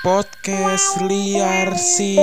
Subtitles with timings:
[0.00, 2.16] Podcast liar sih.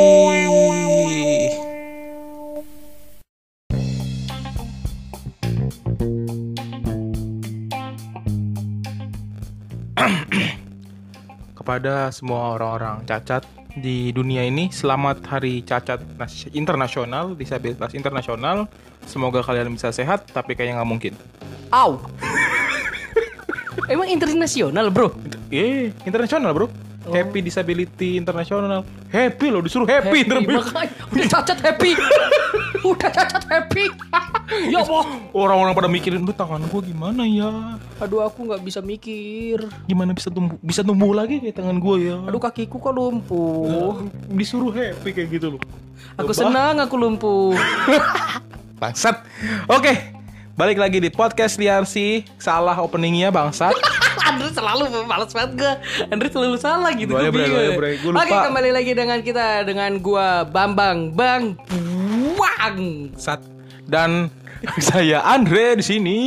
[11.54, 13.46] Kepada semua orang-orang cacat
[13.78, 18.66] di dunia ini, selamat Hari Cacat Nas- Internasional, Disabilitas Internasional.
[19.06, 21.14] Semoga kalian bisa sehat, tapi kayaknya nggak mungkin.
[21.70, 22.02] Au.
[23.94, 25.14] Emang internasional, Bro?
[25.54, 26.87] Eh, internasional bro.
[27.12, 28.84] Happy Disability Internasional.
[29.08, 30.28] Happy loh, disuruh happy.
[30.28, 31.92] Happy, makanya udah cacat happy.
[32.92, 33.86] udah cacat happy.
[34.74, 35.06] ya Allah.
[35.32, 37.80] Orang-orang pada mikirin, lu tangan gua gimana ya?
[38.04, 39.68] Aduh, aku nggak bisa mikir.
[39.88, 42.18] Gimana bisa tumbuh bisa tumbuh lagi kayak tangan gua ya?
[42.28, 44.08] Aduh, kakiku kok lumpuh.
[44.32, 45.62] disuruh happy kayak gitu loh.
[46.18, 47.54] Aku senang aku lumpuh.
[48.82, 49.26] Bangsat.
[49.70, 50.18] Oke.
[50.58, 52.26] Balik lagi di podcast liar sih.
[52.42, 53.78] Salah openingnya bangsat.
[54.38, 55.74] Andre selalu malas banget gue
[56.14, 57.74] Andre selalu salah gitu Boleh, bre, bingung.
[57.82, 58.22] boleh, lupa.
[58.22, 63.42] Oke kembali lagi dengan kita Dengan gua Bambang Bang Buang Sat.
[63.90, 64.30] Dan
[64.78, 66.20] saya Andre di sini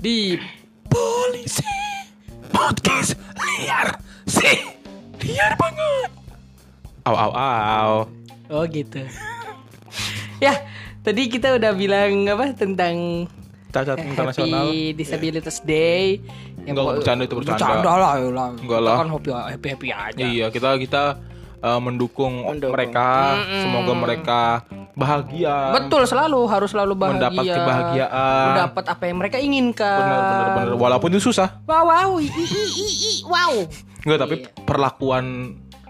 [0.00, 0.40] Di
[0.88, 1.68] polisi
[2.48, 3.96] podcast liar
[4.28, 4.60] sih.
[5.24, 6.10] Liar banget.
[7.04, 7.94] Au au au.
[8.52, 9.04] Oh gitu
[10.40, 10.56] Ya
[11.02, 13.26] Tadi kita udah bilang apa tentang
[13.72, 14.68] Cacat internasional.
[14.68, 16.20] Happy Disabilitas Day
[16.64, 17.58] Enggak, kok- bercanda itu bercanda.
[17.58, 18.48] Bercanda lah, ya lah.
[18.52, 18.96] Enggak Kita lah.
[18.96, 21.02] kan happy happy, happy aja Iya, kita kita
[21.58, 22.72] uh, mendukung, Mendukung.
[22.72, 23.08] mereka.
[23.36, 23.60] Mm-mm.
[23.60, 24.40] Semoga mereka
[24.92, 25.56] bahagia.
[25.72, 28.46] Betul selalu harus selalu bahagia Mendapat kebahagiaan.
[28.46, 30.66] Mendapat apa yang mereka inginkan Benar benar benar.
[30.76, 31.58] Walaupun itu susah.
[31.64, 33.52] Wow wow i, i, i, i, wow
[34.02, 34.50] Enggak, tapi Iya.
[34.62, 35.24] perlakuan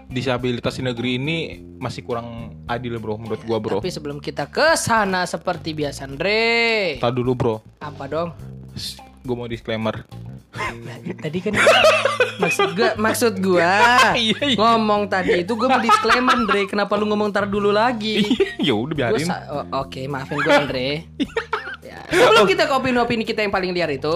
[0.05, 1.37] disabilitas di negeri ini
[1.75, 2.27] masih kurang
[2.63, 3.81] adil, Bro, menurut gua, Bro.
[3.81, 7.55] Tapi sebelum kita ke sana seperti biasa Andre Tar dulu, Bro.
[7.79, 8.29] Apa dong?
[9.23, 10.03] Gue mau disclaimer.
[11.23, 11.53] Tadi kan
[12.37, 13.73] maksud gua maksud gua
[14.13, 14.57] Iya, iya.
[14.57, 18.21] ngomong tadi itu gua mau disclaimer Andre kenapa lu ngomong tar dulu lagi
[18.61, 19.27] ya udah biarin.
[19.73, 20.89] Oke, maafin gue Andre.
[21.83, 24.07] Ya, Sebelum kita ke opini-opini kita yang paling liar itu,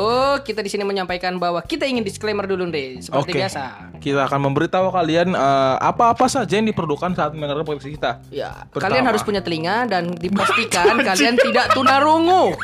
[0.41, 3.37] kita di sini menyampaikan bahwa kita ingin disclaimer dulu Andre, seperti Oke.
[3.43, 3.63] biasa.
[3.99, 8.11] Kita akan memberitahu kalian eh, apa-apa saja yang diperlukan saat mendengarkan podcast kita.
[8.31, 8.87] Ya, Pertama.
[8.87, 12.55] kalian harus punya telinga dan dipastikan kalian tidak tunarungu.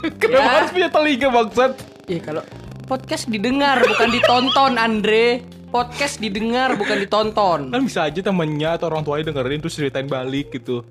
[0.20, 0.52] Kenapa Ya.
[0.56, 1.72] harus punya telinga, bangsat?
[2.06, 2.42] Iya, kalau
[2.84, 5.26] podcast didengar bukan ditonton Andre.
[5.66, 7.60] Podcast didengar bukan ditonton.
[7.68, 10.82] Kan bisa aja temennya atau orang tuanya dengerin terus ceritain balik gitu.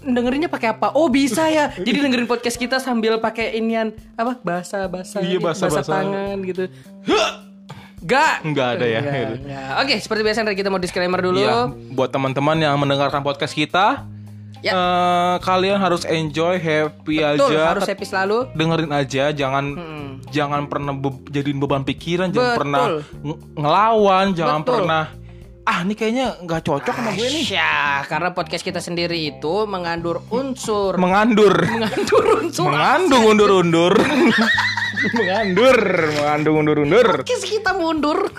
[0.00, 0.94] Dengerinnya pakai apa?
[0.94, 1.68] Oh, bisa ya.
[1.68, 4.38] Jadi dengerin podcast kita sambil pakai inian apa?
[4.38, 5.92] Bahasa-bahasa Iya, bahasa-bahasa.
[5.92, 6.64] tangan gitu.
[8.00, 8.34] Gak.
[8.40, 9.00] Enggak ada ya.
[9.00, 9.70] Enggak, enggak.
[9.82, 11.36] Oke, seperti biasa Andre, kita mau disclaimer dulu.
[11.36, 14.06] Iya, buat teman-teman yang mendengarkan podcast kita,
[14.58, 14.72] Ya.
[14.72, 18.50] eh, kalian harus enjoy, happy Betul, aja, harus happy selalu.
[18.52, 20.06] dengerin aja, jangan Mm-mm.
[20.28, 22.58] jangan pernah be- jadiin beban pikiran, jangan Betul.
[22.58, 22.82] pernah
[23.22, 24.74] ng- ngelawan, jangan Betul.
[24.80, 25.04] pernah
[25.62, 27.44] ah ini kayaknya nggak cocok sama gue nih.
[27.52, 27.74] Ya,
[28.04, 33.94] karena podcast kita sendiri itu mengandur unsur Mengandur, mengandur unsur mengandung undur-undur,
[35.16, 35.78] mengandur,
[36.14, 37.06] mengandung undur-undur.
[37.18, 38.18] podcast kita mundur.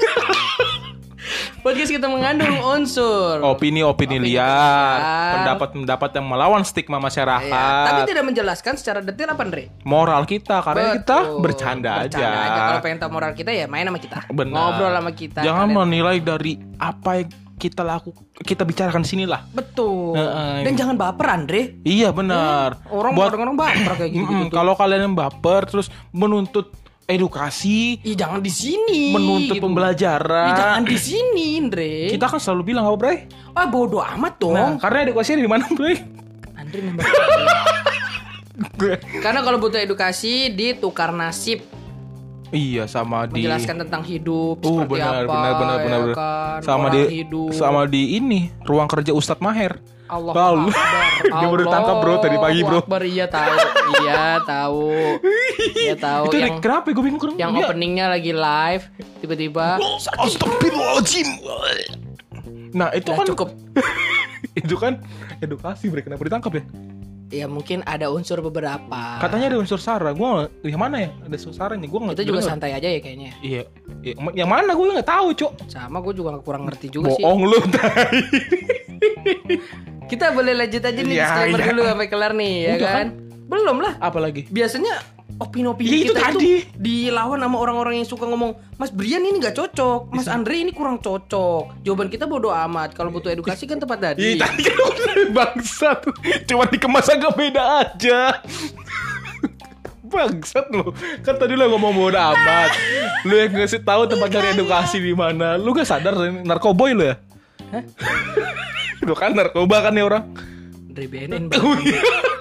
[1.68, 3.44] podcast kita mengandung unsur.
[3.44, 4.98] Opini-opini Opini liar,
[5.36, 7.52] pendapat-pendapat yang melawan stigma masyarakat.
[7.52, 9.68] Ya, tapi tidak menjelaskan secara detail apa Andre?
[9.84, 11.44] moral kita karena kita Betul.
[11.44, 12.56] bercanda, Bercanda aja.
[12.72, 14.24] Kalau pengen tahu moral kita ya main sama kita.
[14.32, 14.56] Benar.
[14.56, 15.40] Ngobrol sama kita.
[15.44, 18.14] Jangan Kalian- menilai dari apa yang kita laku
[18.46, 19.44] kita bicarakan di sini lah.
[19.52, 20.14] Betul.
[20.16, 20.64] Heeh.
[20.64, 21.62] Dan jangan baper Andre.
[21.84, 22.80] Iya benar.
[22.88, 24.24] Orang Buat orang baper kayak gitu.
[24.24, 26.72] Mm-mm, kalau kalian yang baper terus menuntut
[27.08, 29.16] edukasi, Ih jangan di sini.
[29.16, 29.64] menuntut gitu.
[29.64, 30.52] Pembelajaran.
[30.54, 32.12] jangan di sini, Andre.
[32.12, 33.16] Kita kan selalu bilang apa, Bre?
[33.56, 34.54] Ah bodoh amat dong.
[34.54, 35.96] Nah, karena edukasinya di mana, Bre?
[36.60, 36.80] Andre
[39.24, 41.64] Karena kalau butuh edukasi ditukar nasib,
[42.50, 46.16] iya, sama di menjelaskan tentang hidup Uh, seperti benar, apa, benar, benar, ya benar, benar.
[46.18, 46.60] kan?
[46.66, 47.50] sama Orang di hidup.
[47.54, 49.80] sama di ini ruang kerja Ustadz Maher.
[50.08, 50.32] Allah.
[50.34, 50.56] Akbar.
[51.38, 52.80] Dia baru ditangkap, bro, tadi pagi, bro.
[52.82, 53.56] Akbar, iya tahu.
[54.02, 54.84] iya, tahu.
[55.78, 56.94] Iya tahu Itu yang kenapa ya?
[56.96, 58.84] gue bingung yang Dia- openingnya lagi live
[59.20, 59.78] tiba-tiba
[60.18, 61.28] Astagfirullahaladzim.
[62.74, 63.50] Nah itu Udah kan cukup.
[64.62, 64.94] itu kan
[65.42, 66.64] edukasi mereka kenapa ditangkap ya?
[67.28, 69.20] ya mungkin ada unsur beberapa.
[69.20, 70.16] Katanya ada unsur sara.
[70.16, 71.10] Gua nggak- yang mana ya?
[71.28, 71.88] Ada unsur saranya.
[71.92, 72.16] Gua nggak.
[72.24, 73.32] itu juga santai aja ya kayaknya.
[73.44, 73.62] Iya.
[74.00, 74.14] iya.
[74.32, 75.52] Yang mana gue nggak tahu, Cok.
[75.68, 77.24] Sama gue juga kurang ngerti juga sih.
[77.24, 77.60] Bohong lu.
[77.76, 78.24] tai.
[80.12, 81.68] Kita boleh lanjut aja nih Ya, disclaimer ya.
[81.68, 83.08] dulu sampai kelar nih ya Udah kan?
[83.48, 83.94] Belum lah.
[84.00, 84.42] Apalagi?
[84.48, 84.94] Biasanya
[85.38, 86.36] opini-opini Ya, itu kita tadi.
[86.36, 90.72] itu dilawan sama orang-orang yang suka ngomong Mas Brian ini nggak cocok, Mas Andre ini
[90.72, 91.80] kurang cocok.
[91.82, 92.92] Jawaban kita bodoh amat.
[92.92, 94.34] Kalau butuh edukasi kan tepat tadi.
[94.34, 94.76] Iya tadi kan
[95.38, 96.00] bangsat.
[96.44, 98.20] Cuma dikemas agak beda aja.
[100.08, 100.96] Bangsat lu.
[101.20, 102.72] Kan tadi lu ngomong bodo amat.
[103.22, 105.56] Lu yang ngasih tahu tempat cari edukasi di mana.
[105.56, 107.16] Lu gak sadar narkoboy lu ya?
[109.04, 110.24] Lu kan narkoba kan nih orang.
[110.88, 111.54] Dari BNN.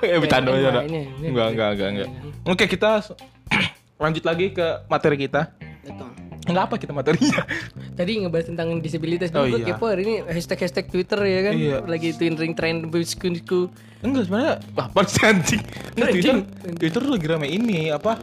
[0.01, 1.05] ya bercanda ini.
[1.23, 2.09] Enggak, enggak, enggak, enggak.
[2.47, 3.05] Oke, kita
[4.03, 5.53] lanjut lagi ke materi kita.
[5.85, 6.09] Betul.
[6.47, 7.43] Enggak apa kita materinya.
[7.99, 9.67] Tadi ngebahas tentang disabilitas Oh, iya.
[9.67, 11.77] kepo hari ini hashtag-hashtag Twitter ya kan Iya.
[11.85, 13.69] lagi twinning trend biskuitku.
[14.01, 15.63] Enggak sebenarnya apa sih anjing?
[15.99, 16.37] Nah, Twitter.
[16.77, 18.17] Twitter tuh lagi rame ini apa?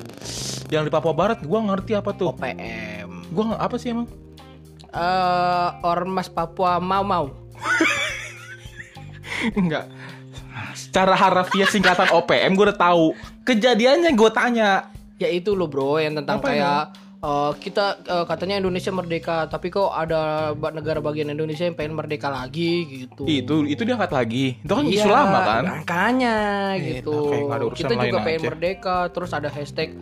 [0.72, 2.32] Yang di Papua Barat gua ngerti apa tuh.
[2.32, 3.28] OPM.
[3.30, 4.08] Gua nggak apa sih emang?
[4.90, 7.26] Eh Ormas Papua mau mau.
[9.52, 9.86] Enggak.
[10.74, 13.06] Secara harafiah singkatan OPM gua udah tahu.
[13.44, 14.90] Kejadiannya gua tanya.
[15.18, 16.82] Ya itu loh bro yang tentang Apa kayak
[17.20, 22.28] eh, kita eh, katanya Indonesia merdeka tapi kok ada negara bagian Indonesia yang pengen merdeka
[22.28, 23.24] lagi gitu.
[23.24, 24.58] Itu itu diangkat lagi.
[24.60, 25.64] Itu kan Iya, isu lama kan?
[25.80, 26.36] Makanya
[26.76, 27.18] Eh, gitu.
[27.48, 28.48] urusan Kita juga pengen aja.
[28.52, 29.94] merdeka terus ada hashtag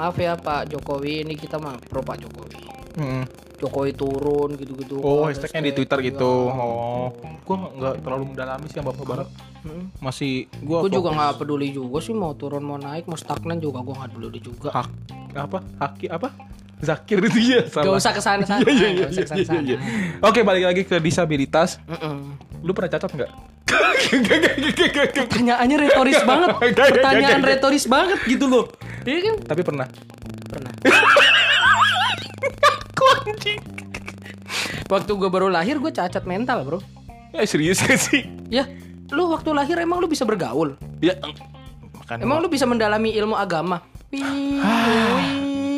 [0.00, 2.56] maaf ya Pak Jokowi ini kita mah pro Pak Jokowi.
[2.96, 3.24] Hmm.
[3.60, 4.96] Jokowi turun gitu-gitu.
[5.04, 6.06] Oh, Ada hashtagnya di hashtag, Twitter iya.
[6.08, 6.32] gitu.
[6.48, 7.06] Oh,
[7.44, 9.28] gua nggak- terlalu mendalami sih yang Bapak Barat.
[9.60, 9.92] Hmm.
[10.00, 13.84] Masih gua Gue juga nggak peduli juga sih mau turun mau naik mau stagnan juga
[13.84, 14.72] gue nggak peduli juga.
[14.72, 14.88] hak
[15.36, 15.58] apa?
[15.76, 16.32] Haki apa?
[16.80, 17.94] Zakir itu ya Gak salah.
[17.94, 18.64] usah ke sana sana.
[18.64, 19.78] Iya, iya, iya, Gak iya, iya, iya.
[20.20, 21.76] Oke, balik lagi ke disabilitas.
[22.60, 23.30] Lu pernah cacat nggak?
[25.14, 26.48] Pertanyaannya retoris banget.
[26.50, 27.50] Gak, gak, gak, Pertanyaan gak, gak.
[27.52, 28.64] retoris banget gitu loh.
[29.02, 29.34] Iya kan?
[29.46, 29.86] Tapi pernah.
[30.48, 30.72] Pernah.
[34.90, 36.78] Waktu gue baru lahir gue cacat mental bro.
[37.30, 38.26] Ya serius gak sih?
[38.50, 38.66] Ya,
[39.08, 40.74] lu waktu lahir emang lu bisa bergaul?
[40.98, 41.14] Ya
[41.94, 43.78] makan Emang lu bisa mendalami ilmu agama?
[44.10, 44.18] Wi,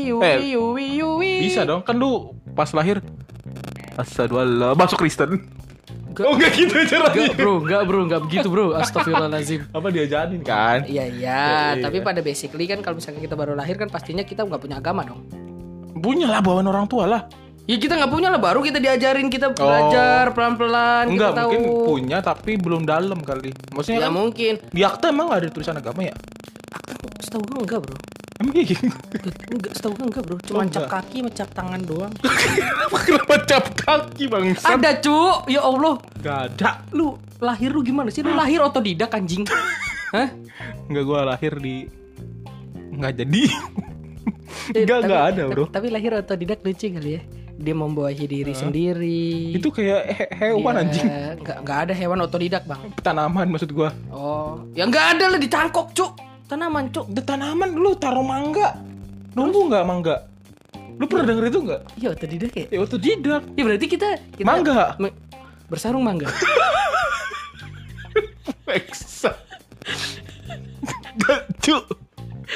[0.04, 1.32] Eh, wi, wi.
[1.42, 2.98] bisa dong kan lu pas lahir
[3.92, 5.36] Astagfirullah masuk Kristen.
[6.08, 6.24] Enggak.
[6.24, 7.12] Oh enggak gitu caranya.
[7.12, 8.66] Enggak bro, enggak bro, enggak begitu bro.
[8.80, 9.60] Astagfirullahaladzim.
[9.68, 10.84] Apa diajarin kan?
[10.84, 11.40] Iya iya,
[11.76, 12.04] Iya, tapi iya.
[12.04, 15.24] pada basically kan kalau misalnya kita baru lahir kan pastinya kita nggak punya agama dong.
[15.94, 17.22] Punya lah bawaan orang tua lah.
[17.62, 21.06] Ya kita nggak punya lah, baru kita diajarin kita belajar pelan-pelan.
[21.06, 21.12] Oh.
[21.14, 21.50] Enggak, kita tahu.
[21.52, 23.50] mungkin punya tapi belum dalam kali.
[23.70, 24.52] Maksudnya Ya kan mungkin.
[24.68, 26.14] di akta emang gak ada tulisan agama ya?
[27.22, 27.96] Setahu gue enggak bro.
[28.42, 28.86] Emang kayak gitu?
[29.48, 30.36] Enggak, setahu gue enggak bro.
[30.42, 30.90] Cuma Oh, cap enggak.
[30.98, 32.12] kaki, sama cap tangan doang.
[32.98, 34.44] Kenapa cap kaki bang?
[34.58, 35.94] Ada cu, ya Allah.
[36.18, 36.70] Gak ada.
[36.90, 37.06] Lu
[37.38, 38.20] lahir lu gimana sih?
[38.20, 39.46] Lu lahir otodidak anjing.
[40.14, 40.28] Hah?
[40.84, 41.86] Enggak gua lahir di
[42.92, 43.42] nggak jadi.
[44.68, 45.64] Eh, Enggak tapi- enggak ada bro.
[45.66, 47.22] Tapi lahir otodidak lucu kali ya.
[47.52, 49.54] Dia membawahi diri sendiri.
[49.54, 51.06] Itu kayak he- hewan Iya, anjing.
[51.38, 52.90] Enggak enggak ada hewan otodidak, Bang.
[52.98, 53.94] Tanaman maksud gua.
[54.08, 56.12] Oh, ya enggak ada lah di cangkok, Cuk.
[56.52, 57.08] Tanaman, Cuk.
[57.16, 58.76] Ada tanaman lu taruh mangga.
[59.32, 60.28] Nunggu nggak mangga?
[61.00, 61.80] Lu pernah denger itu nggak?
[61.96, 62.66] Iya, otodidak ya.
[62.68, 63.42] Ya otodidak.
[63.56, 65.00] Ya berarti kita, kita Mangga.
[65.00, 65.16] me-
[65.72, 66.28] bersarung mangga.
[71.64, 71.84] Cuk.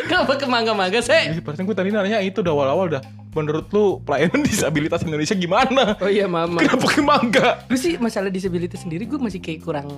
[0.05, 1.33] Kenapa ke mangga-mangga sih?
[1.33, 3.03] Ih, Perasaan gue tadi nanya itu udah awal-awal dah.
[3.33, 5.97] Menurut lu pelayanan disabilitas Indonesia gimana?
[6.05, 6.61] Oh iya, mama.
[6.61, 7.65] Kenapa ke mangga?
[7.65, 9.89] Gue sih masalah disabilitas sendiri gue masih kayak kurang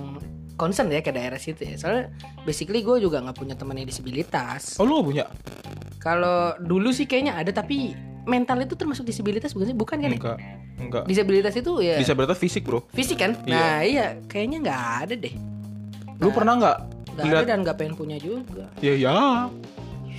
[0.59, 1.79] concern ya ke daerah situ ya.
[1.79, 2.11] Soalnya
[2.43, 4.75] basically gue juga nggak punya teman yang disabilitas.
[4.75, 5.25] Oh lu gak punya?
[6.03, 7.95] Kalau dulu sih kayaknya ada tapi
[8.27, 9.77] mental itu termasuk disabilitas bukan sih?
[9.79, 10.11] Bukan kan?
[10.11, 10.19] ya?
[10.19, 10.37] Enggak.
[10.79, 11.03] Enggak.
[11.07, 12.83] Disabilitas itu ya Disabilitas fisik bro.
[12.91, 13.39] fisik kan?
[13.47, 13.55] Iya.
[13.55, 15.33] Nah iya kayaknya nggak ada deh.
[16.19, 16.77] Lu pernah nggak
[17.19, 18.71] Nggak ada dan nggak pengen punya juga.
[18.79, 19.51] Ya ya.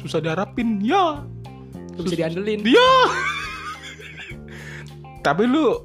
[0.04, 0.80] Susah diharapin.
[0.84, 1.24] Ya.
[1.96, 2.60] Gak bisa diandelin.
[2.64, 2.90] Dia.
[5.26, 5.76] Tapi lu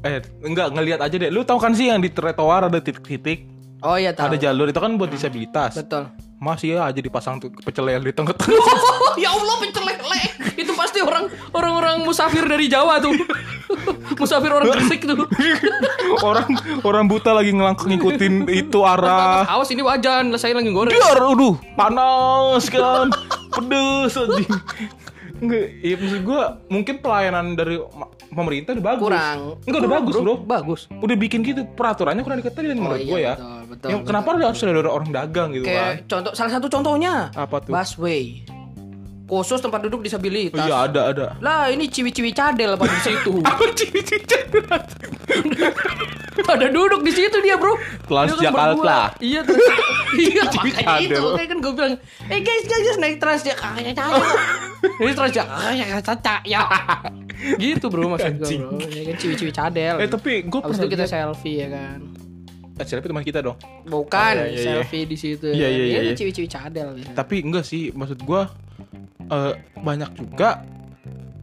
[0.00, 1.30] eh enggak ngelihat aja deh.
[1.32, 3.44] Lu tahu kan sih yang di trotoar ada titik-titik,
[3.80, 4.28] Oh iya tahu.
[4.32, 5.80] ada jalur itu kan buat disabilitas.
[5.80, 6.12] Betul.
[6.40, 8.56] Masih ya aja dipasang tuh pecel di tengah-tengah.
[9.20, 10.20] Ya Allah pencelele.
[10.56, 13.12] Itu pasti orang orang-orang musafir dari Jawa tuh.
[14.20, 15.28] musafir orang Gresik tuh.
[16.28, 16.48] orang
[16.80, 19.44] orang buta lagi ngelangkah ngikutin itu arah.
[19.44, 20.92] Awas ini wajan, saya lagi goreng.
[20.92, 23.12] Biar, aduh, panas kan,
[23.52, 24.48] pedes anjing.
[25.40, 27.76] Enggak, ya maksud gua mungkin pelayanan dari
[28.30, 29.04] pemerintah udah bagus.
[29.06, 29.38] Kurang.
[29.60, 30.34] Enggak udah Kurang, bagus, bro.
[30.38, 30.80] Bagus.
[30.88, 33.34] Udah bikin gitu peraturannya kurang diketat menurut iya, gua ya.
[33.34, 34.08] betul, betul, Yang betul.
[34.08, 35.74] kenapa harus ada orang dagang gitu kan?
[35.74, 37.72] Kayak contoh salah satu contohnya Apa tuh?
[37.74, 38.42] busway.
[39.30, 40.58] Khusus tempat duduk Oh, disabilitas.
[40.58, 41.26] iya ada ada.
[41.38, 43.38] Lah ini ciwi-ciwi cadel apa di situ.
[43.46, 44.38] Apa cici-cici?
[46.40, 47.76] Ada duduk di situ dia, Bro.
[48.08, 49.12] Kan berdua.
[49.22, 49.60] Iya, trans
[50.18, 51.14] Iya, Ciwi makanya itu.
[51.22, 51.46] cadel.
[51.46, 51.94] Kan gue bilang,
[52.26, 54.04] "Eh guys, guys, guys naik Transjakarta."
[54.98, 56.62] Ini Transjakarta ya.
[57.56, 58.48] Gitu, Bro, maksud gue.
[58.58, 58.78] Bro.
[58.84, 59.94] Ya kan ciwi-ciwi cadel.
[59.96, 61.98] Eh tapi gua Habis pernah itu kita selfie ya kan.
[62.74, 63.56] Eh, selfie teman kita dong.
[63.84, 64.64] Bukan Oh, iya, iya, iya.
[64.78, 65.46] selfie di situ.
[65.46, 66.14] Iya, iya, iya, Ini iya.
[66.14, 67.10] ciwi-ciwi cadel gitu.
[67.12, 68.48] Tapi enggak sih, maksud gua
[69.22, 70.64] eh, banyak juga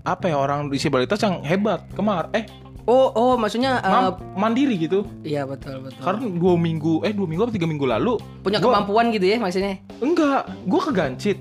[0.02, 2.48] apa ya orang disabilitas yang hebat kemar eh
[2.84, 6.00] Oh, oh, maksudnya mam- mandiri gitu iya betul betul.
[6.00, 9.36] karena dua minggu eh dua minggu apa tiga minggu lalu Punya gua- kemampuan gitu ya
[9.38, 9.84] maksudnya.
[10.00, 11.36] enggak gua kegancit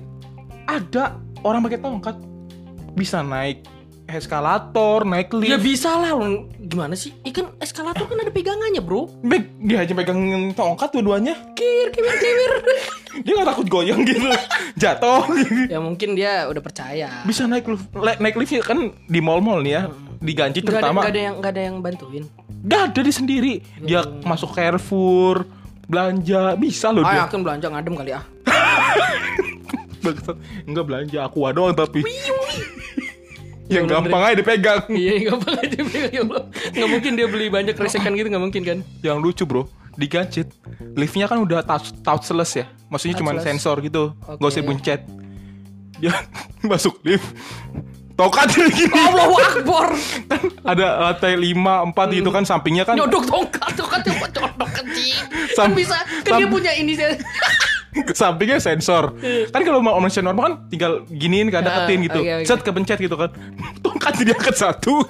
[0.65, 2.15] ada orang pakai tongkat
[2.91, 3.63] bisa naik
[4.07, 5.47] eskalator, naik lift.
[5.47, 6.15] Ya bisa lah,
[6.57, 7.11] gimana sih?
[7.21, 9.11] Ikan eskalator kan ada pegangannya bro.
[9.19, 10.19] Meg, dia aja pegang
[10.51, 11.35] tongkat dua-duanya.
[11.53, 12.51] Kir, kir, kir.
[13.17, 14.29] Dia gak takut goyang gitu,
[14.81, 15.25] jatuh.
[15.65, 17.09] ya mungkin dia udah percaya.
[17.25, 19.81] Bisa naik lift, naik liftnya kan di mall-mall nih ya,
[20.15, 20.99] di Ganji Gak ada, terutama.
[21.01, 22.23] gak ada yang gak ada yang bantuin.
[22.61, 23.53] Gak ada dia sendiri.
[23.81, 25.49] Dia masuk Carrefour,
[25.83, 27.19] belanja, bisa loh Ah, dia.
[27.25, 28.23] yakin belanja ngadem kali ah.
[30.05, 30.37] Bangsat.
[30.63, 32.05] Enggak belanja aqua doang tapi.
[33.73, 34.81] Yang gampang aja dipegang.
[34.87, 36.43] Iya, nggak apa aja ya Allah.
[36.71, 38.77] Nggak mungkin dia beli banyak resekan gitu nggak mungkin kan?
[39.03, 39.63] Yang lucu bro,
[39.99, 40.47] di gadget
[40.95, 42.65] liftnya kan udah touch touchless ya.
[42.87, 44.39] Maksudnya cuma sensor gitu, Oke.
[44.39, 45.01] gak usah pencet.
[45.99, 46.15] Dia
[46.71, 47.27] masuk lift,
[48.15, 48.87] tokat gini.
[48.95, 49.87] Allahu Akbar.
[50.63, 52.95] Ada lantai 5, 4 gitu kan sampingnya kan.
[52.95, 55.19] Nyodok tongkat, tongkat coba nyodok kecil.
[55.59, 57.03] Kan bisa, kan dia punya ini sih.
[58.11, 59.15] Sampingnya sensor.
[59.47, 62.19] Kan kalau mau manusia normal kan tinggal giniin kan deketin Ah, gitu.
[62.19, 62.45] oke, oke.
[62.45, 63.29] Set kepencet gitu kan.
[63.83, 65.05] Tongkat diangkat satu.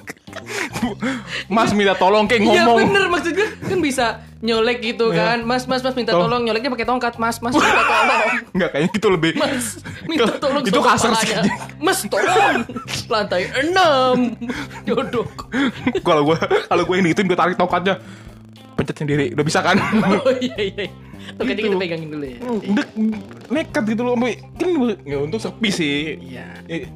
[1.48, 2.78] Mas minta tolong kayak Iya ngomong.
[2.84, 4.06] bener maksudnya kan bisa
[4.38, 5.34] nyolek gitu Iya.
[5.34, 5.38] kan.
[5.42, 7.14] Mas, mas, mas minta Tol- tolong nyoleknya pakai tongkat.
[7.16, 8.22] Mas, mas minta tolong.
[8.52, 9.32] Enggak kayaknya gitu lebih.
[9.34, 9.66] Mas,
[10.04, 11.34] minta tolong Itu kasar sih.
[11.78, 12.62] Mas, tolong.
[13.08, 14.38] Lantai 6.
[14.86, 15.30] Nyodok.
[16.00, 17.98] kalau gue kalau gue ini gue tarik tongkatnya
[18.78, 19.74] pencet sendiri udah bisa kan
[20.22, 20.86] Oh iya iya.
[21.34, 21.68] Tongkatnya Gitu.
[21.68, 22.38] kita pegangin dulu ya.
[22.72, 22.88] Dek,
[23.48, 24.68] nekat gitu loh sampai kan
[25.02, 26.46] ya untuk sepi sih Iya.
[26.64, 26.86] Eh,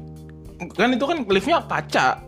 [0.71, 2.23] kan itu kan liftnya kaca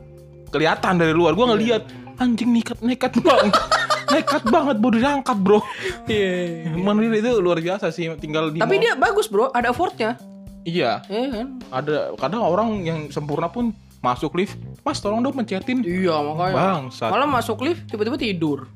[0.47, 1.83] kelihatan dari luar gue ngeliat
[2.15, 3.47] anjing nekat nekat bang
[4.13, 5.59] nekat banget baru diangkat bro
[6.05, 6.75] Iya.
[6.75, 8.81] Mana itu luar biasa sih tinggal di Tapi mall.
[8.81, 10.19] dia bagus bro, ada effortnya.
[10.61, 11.47] iya Iya kan?
[11.71, 13.69] ada kadang orang yang sempurna pun
[13.99, 16.53] masuk lift mas tolong dong pencetin Iya makanya.
[16.53, 18.69] bangsat Malah masuk lift tiba-tiba tidur.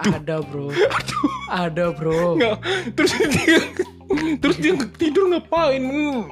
[0.00, 0.66] Ada bro.
[1.46, 2.34] Ada bro.
[2.34, 2.56] Nggak,
[2.92, 3.58] terus dia
[4.36, 5.80] terus dia tidur ngapain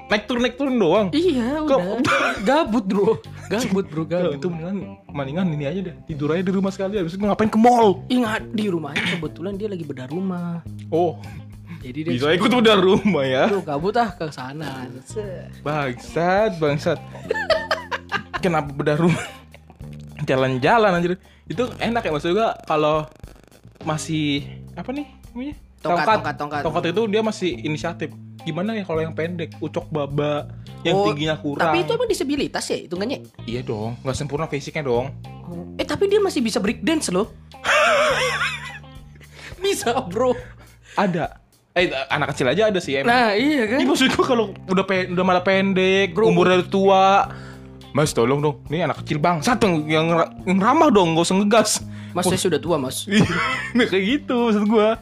[0.07, 1.99] naik turun naik turun doang Iya udah.
[2.43, 3.19] Gabut bro.
[3.49, 4.37] Gabut bro gabut.
[4.37, 4.77] itu mendingan
[5.09, 8.49] mendingan ini aja deh tidur aja di rumah sekali habis itu ngapain ke mall Ingat
[8.51, 10.61] di rumahnya kebetulan dia lagi bedah rumah.
[10.89, 11.17] oh
[11.83, 14.87] Jadi dia bisa ikut udah rumah ya Aduh, gabut ah ke sana.
[15.61, 16.99] Bangsat bangsat
[18.39, 19.25] kenapa bedah rumah
[20.29, 21.13] jalan-jalan anjir
[21.45, 23.07] itu enak ya maksud gua kalau
[23.83, 26.07] masih apa nih namanya Tongkat,
[26.39, 26.85] tongkat, tongkat.
[26.89, 30.47] itu dia masih inisiatif gimana ya kalau yang pendek ucok baba
[30.83, 33.19] yang Oh, tingginya kurang Tapi itu emang disabilitas ya hitungannya?
[33.45, 35.11] iya dong nggak sempurna fisiknya dong
[35.75, 37.29] Eh tapi dia masih bisa break dance loh.
[39.61, 40.33] bisa bro.
[40.95, 41.41] ada
[41.73, 43.79] eh anak kecil aja ada sih emang Nah iya kan.
[43.81, 46.29] Ini maksud gua kalau udah pe udah malah pendek, Bro.
[46.29, 47.07] umurnya udah tua.
[47.93, 50.09] Mas tolong dong, ini anak kecil bangsa dong yang,
[50.43, 51.71] yang ramah dong, gak usah ngegas.
[52.13, 53.09] Mas saya sudah tua mas.
[53.77, 55.01] Nah, kayak gitu maksud gua.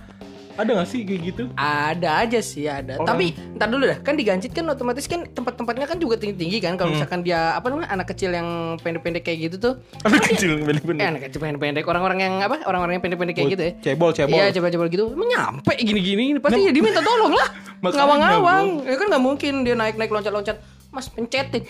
[0.53, 1.43] Ada gak sih kayak gitu?
[1.57, 3.01] Ada aja sih ada.
[3.01, 3.97] Orang- Tapi ntar dulu dah.
[3.99, 6.71] Kan diganjit kan otomatis kan tempat-tempatnya kan juga tinggi-tinggi kan.
[6.71, 6.79] Hmm.
[6.79, 8.45] Kalau misalkan dia apa namanya anak kecil yang
[8.77, 9.75] pendek-pendek kayak gitu tuh.
[10.05, 11.01] Anak kecil Eh pendek-pendek.
[11.03, 12.61] anak kecil pendek-pendek orang-orang yang apa?
[12.63, 13.73] Orang-orang yang pendek-pendek kayak Oh, gitu ya.
[13.81, 14.37] Cebol, cebol.
[14.37, 15.05] Iya coba-coba gitu.
[15.09, 16.25] Emang nyampe gini-gini.
[16.37, 17.49] Pasti ya diminta tolong lah.
[17.97, 18.67] Ngawang-ngawang.
[18.85, 20.61] Ya kan nggak mungkin dia naik-naik loncat-loncat.
[20.91, 21.63] Mas pencetin,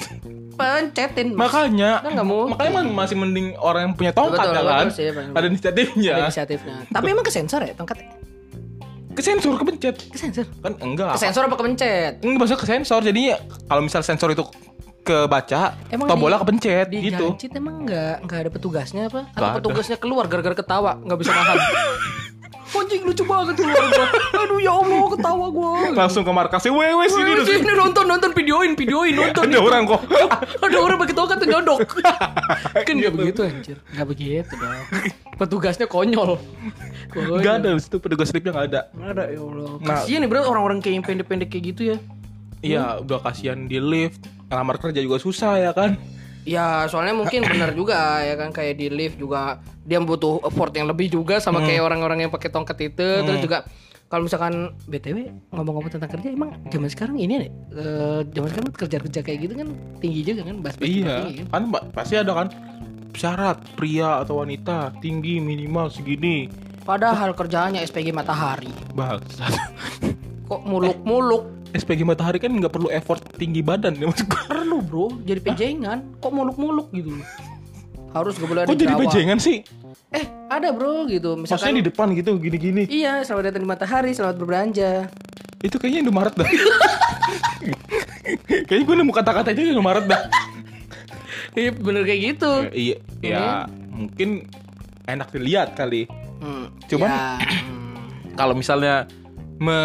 [0.54, 1.28] pencetin.
[1.30, 1.44] Mas.
[1.46, 2.50] Makanya, Kan nggak mungkin.
[2.50, 4.86] makanya man- masih mending orang yang punya tongkat Betul, ya kan.
[4.86, 5.04] betul sih.
[5.10, 6.12] Ada inisiatifnya.
[6.14, 6.74] Ada inisiatifnya.
[6.88, 7.98] Tapi emang ke sensor ya tongkat?
[9.10, 9.96] Ke sensor kepencet.
[10.06, 10.48] Ke sensor.
[10.58, 11.12] Kan enggak.
[11.12, 12.12] Ke sensor apa ke pencet?
[12.18, 13.00] Enggak maksudnya ke sensor.
[13.02, 13.22] Jadi
[13.66, 14.44] kalau misal sensor itu
[15.02, 17.26] kebaca, Emang tombolnya di- kepencet Di gitu.
[17.30, 19.28] Gancit emang nggak nggak ada petugasnya apa?
[19.30, 19.56] Atau ada.
[19.58, 21.58] petugasnya keluar gara-gara ketawa nggak bisa nahan?
[22.90, 23.87] Anjing lucu banget gua.
[24.35, 25.94] Aduh ya Allah ketawa gua.
[25.94, 27.42] Langsung ke markasnya, wewe sini dulu.
[27.47, 29.47] sini nonton nonton videoin videoin nonton.
[29.47, 30.02] Ada orang kok.
[30.66, 31.78] ada orang pakai tongkat tuh nyodok.
[32.90, 33.78] kan nggak begitu anjir.
[33.94, 34.82] Nggak begitu dong.
[35.38, 36.42] Petugasnya konyol.
[37.14, 37.38] Konyol.
[37.38, 38.80] Gak ada di situ petugas liftnya gak ada.
[38.90, 39.70] Nggak ada ya Allah.
[39.78, 39.87] Nah.
[40.02, 41.97] Kasian nih bro orang-orang kayak yang pendek-pendek kayak gitu ya.
[42.61, 45.94] Iya, udah kasihan di lift, ngelamar kerja juga susah ya kan.
[46.42, 50.87] Ya soalnya mungkin benar juga ya kan kayak di lift juga dia butuh effort yang
[50.87, 53.68] lebih juga sama kayak orang-orang yang pakai tongkat itu terus juga
[54.06, 59.20] kalau misalkan BTW ngomong-ngomong tentang kerja emang zaman sekarang ini nih eh, zaman sekarang kerja-kerja
[59.20, 59.68] kayak gitu kan
[59.99, 61.47] tinggi juga kan bahas Iya, tinggi kan?
[61.47, 62.49] kan mbak pasti ada kan
[63.12, 66.47] syarat pria atau wanita tinggi minimal segini.
[66.80, 69.52] Padahal kerjaannya SPG Matahari Bangsat.
[70.49, 74.42] kok muluk-muluk SPG matahari kan nggak perlu effort tinggi badan ya maksud gua.
[74.46, 77.14] perlu bro jadi pejengan kok muluk-muluk gitu
[78.10, 79.00] harus gak boleh Kok jadi Jawa.
[79.00, 79.62] pejengan sih?
[80.10, 82.82] eh ada bro gitu misalkan Maksudnya di depan gitu gini-gini.
[82.84, 84.90] iya selamat datang di Matahari selamat berbelanja
[85.60, 86.48] Itu kayaknya Indomaret dah.
[88.66, 90.20] kayaknya gue nemu kata-kata itu Indomaret dah.
[91.52, 93.46] iya bener kayak gitu Ya, iya, ya
[93.90, 94.46] mungkin
[95.04, 96.06] enak dilihat kali.
[96.40, 98.34] Hmm, Cuman- ya, hmm.
[98.34, 99.06] kalau misalnya
[99.56, 99.78] me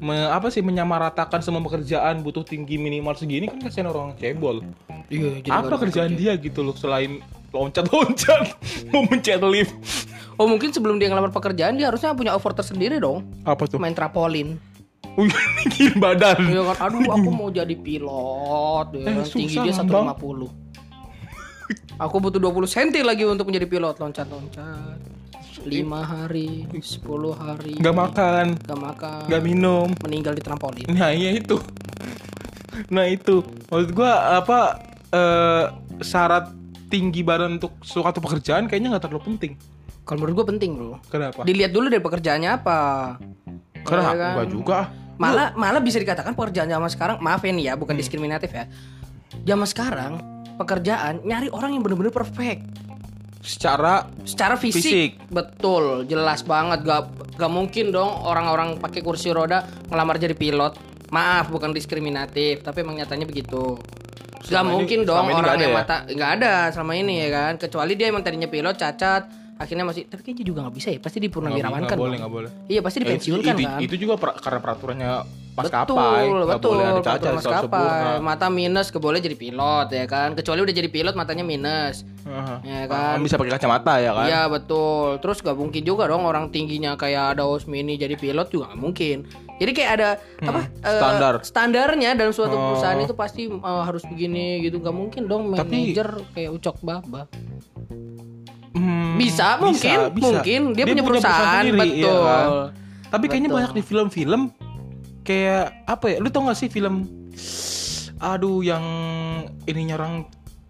[0.00, 4.64] me- apa sih menyamaratakan semua pekerjaan butuh tinggi minimal segini kan kasihan orang cebol.
[5.06, 8.56] Iya, jadi apa kerjaan dia gitu loh selain loncat-loncat
[8.90, 9.74] mau mencet lift.
[10.34, 13.28] Oh mungkin sebelum dia ngelamar pekerjaan dia harusnya punya offer tersendiri dong.
[13.42, 13.76] Apa tuh?
[13.76, 14.56] Main trampolin.
[15.12, 15.34] Wih,
[16.02, 16.38] badan.
[16.40, 18.86] Iya kan, aduh aku mau jadi pilot.
[18.94, 19.26] Ya Eh, kan?
[19.26, 20.14] Tinggi dia Bang.
[20.16, 20.48] 150.
[22.00, 25.19] Aku butuh 20 cm lagi untuk menjadi pilot loncat-loncat.
[25.60, 26.80] 5 hari, 10
[27.36, 27.74] hari.
[27.76, 29.22] Gak makan, Gak makan.
[29.28, 29.88] gak minum.
[30.00, 30.88] Meninggal di trampolin.
[30.88, 31.60] Nah iya itu.
[32.88, 33.44] Nah itu.
[33.68, 34.58] Maksud gua apa
[35.10, 35.64] eh
[36.00, 36.48] syarat
[36.88, 39.52] tinggi badan untuk suatu pekerjaan kayaknya nggak terlalu penting.
[40.02, 40.96] Kalau menurut gue penting bro.
[41.06, 41.46] Kenapa?
[41.46, 42.80] Dilihat dulu dari pekerjaannya apa.
[43.86, 44.32] Karena Ya kan?
[44.34, 44.78] enggak juga.
[45.20, 48.64] Malah malah bisa dikatakan pekerjaan zaman sekarang, maaf ya nih ya, bukan diskriminatif ya.
[49.44, 50.12] Zaman sekarang
[50.56, 52.64] pekerjaan nyari orang yang benar-benar perfect.
[53.40, 55.10] Secara Secara fisik, Fisik.
[55.28, 57.02] betul, jelas banget gak
[57.34, 60.76] gak mungkin dong orang-orang pakai kursi roda ngelamar jadi pilot.
[61.10, 63.80] Maaf, bukan diskriminatif, tapi emang nyatanya begitu.
[64.40, 65.78] Gak ini- mungkin dong orang yang ya?
[65.80, 67.52] mata nggak ada selama ini ya kan.
[67.56, 69.22] Kecuali dia emang tadinya pilot cacat,
[69.56, 70.98] akhirnya masih tapi kayaknya juga nggak bisa ya.
[70.98, 71.98] Pasti dipurnawirawan nggak kan.
[71.98, 72.50] boleh nggak boleh.
[72.66, 73.78] Iya, pasti dipensiunkan itu, kan.
[73.80, 75.10] Itu juga pra- karena peraturannya
[75.62, 76.24] betul, maskapai.
[76.26, 78.16] Nggak betul, boleh ada cacat maskapai.
[78.20, 80.28] Mata minus ke boleh jadi pilot ya kan.
[80.32, 82.02] Kecuali udah jadi pilot matanya minus.
[82.22, 82.60] Aha.
[82.60, 83.16] Ya kan?
[83.20, 84.26] Bisa pakai kacamata ya kan?
[84.26, 85.18] Iya betul.
[85.18, 89.16] Terus gak mungkin juga dong orang tingginya kayak ada Osmini jadi pilot juga gak mungkin.
[89.56, 90.08] Jadi kayak ada
[90.40, 91.34] apa eh, Hmm, standar.
[91.42, 92.62] standarnya dalam suatu Oh.
[92.72, 94.78] perusahaan itu pasti eh, harus begini gitu.
[94.78, 97.28] Gak mungkin dong Tapi- manajer kayak Ucok Baba.
[98.70, 100.60] Hmm, Bisa, mungkin, mungkin.
[100.72, 102.22] Dia punya perusahaan, sendiri, iya betul.
[102.22, 102.46] kan?
[103.10, 103.58] Tapi kayaknya Betul.
[103.58, 104.40] banyak di film-film
[105.22, 106.16] kayak apa ya?
[106.18, 107.06] Lu tau gak sih film
[108.20, 108.84] aduh yang
[109.64, 110.14] ininya orang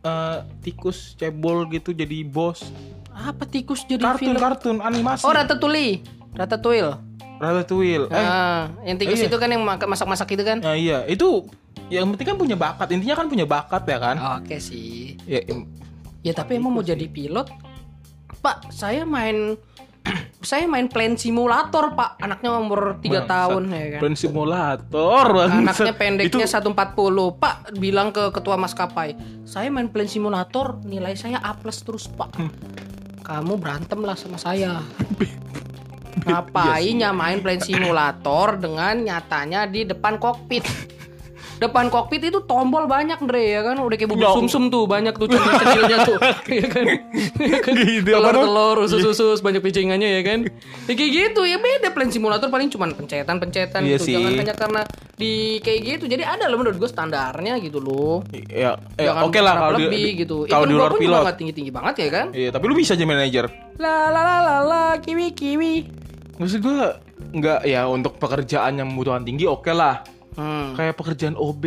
[0.00, 2.62] eh, tikus cebol gitu jadi bos.
[3.11, 4.37] Apa tikus jadi Kartun film?
[4.37, 5.26] kartun animasi.
[5.26, 6.00] Oh Ratatouille.
[6.33, 6.95] Ratatouille.
[7.37, 8.07] Ratatouille.
[8.07, 9.26] Eh, Ah, yang tikus iya.
[9.26, 10.61] itu kan yang mak- masak-masak itu kan?
[10.61, 11.49] nah iya, itu
[11.88, 12.87] yang penting kan punya bakat.
[12.92, 14.16] Intinya kan punya bakat ya kan?
[14.38, 15.19] Oke sih.
[15.26, 15.42] Ya,
[16.21, 17.49] Ya tapi emang mau jadi pilot,
[18.39, 19.56] Pak, saya main
[20.41, 22.17] saya main plane simulator, Pak.
[22.21, 23.29] Anaknya umur 3 Bangsat.
[23.29, 24.00] tahun ya kan.
[24.00, 27.37] Plan simulator Anaknya pendeknya Itu 140.
[27.37, 32.50] Pak bilang ke ketua maskapai, "Saya main plane simulator, nilai saya A+ terus, Pak." Hmm.
[33.21, 34.81] Kamu berantem lah sama saya.
[36.11, 40.67] Iya Ngapain nyamain plane simulator dengan nyatanya di depan kokpit?
[41.60, 44.32] Depan kokpit itu tombol banyak Dre ya kan udah kayak bubur Ya.
[44.32, 46.16] sumsum tuh banyak tuh kecilnya tuh
[46.56, 46.84] ya kan,
[47.36, 47.73] Ya kan?
[47.76, 48.44] Gitu, apa telur tuh?
[48.49, 50.49] telur usus usus banyak picingannya ya kan
[50.82, 54.14] ya kayak gitu ya beda plane simulator paling cuman pencetan pencetan Iya gitu sih.
[54.16, 54.82] jangan hanya karena
[55.14, 59.52] di kayak gitu jadi ada loh menurut gue standarnya gitu loh ya, ya oke lah
[59.54, 61.23] berharap kalau lebih di- gitu kalau di gua luar pun juga pilot.
[61.23, 63.44] nggak tinggi tinggi banget ya kan Iya, tapi lu bisa jadi manajer.
[63.76, 65.75] la la la la la kiwi kiwi
[66.36, 66.96] Maksud gua
[67.30, 70.00] nggak ya untuk pekerjaan yang membutuhkan tinggi oke lah.
[70.41, 70.69] Hmm.
[70.81, 71.65] Kayak pekerjaan OB.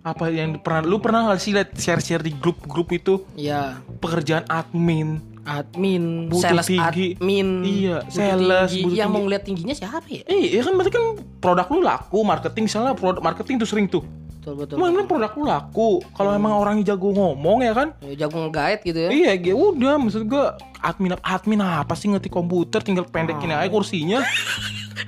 [0.00, 5.20] Apa yang pernah lu pernah nggak sih lihat share-share di grup-grup itu ya pekerjaan admin?
[5.48, 7.16] admin Butuh sales tinggi.
[7.16, 8.84] admin Iya, butuh sales, tinggi.
[8.84, 11.04] butuh yang mau ngeliat tingginya siapa ya Eh, ya kan berarti kan
[11.40, 14.04] produk lu laku, marketing misalnya produk marketing tuh sering tuh.
[14.54, 15.90] Betul betul Emang produk lu laku.
[16.10, 17.88] Kalau emang orangnya jago ngomong ya kan?
[17.98, 22.28] Ya, jago ngegait gitu ya Iya, ya udah maksud gua admin admin apa sih ngerti
[22.28, 24.22] komputer tinggal pendekin aja kursinya.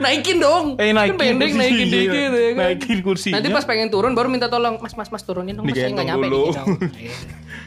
[0.00, 1.66] naikin dong Eh naikin Kan pendek kursinya.
[1.66, 3.34] naikin dikit ya kan Naikin kursinya.
[3.36, 6.06] nanti pas pengen turun baru minta tolong mas mas mas turunin dong mas saya nggak
[6.06, 6.50] nyampe dulu.
[6.50, 6.78] jauh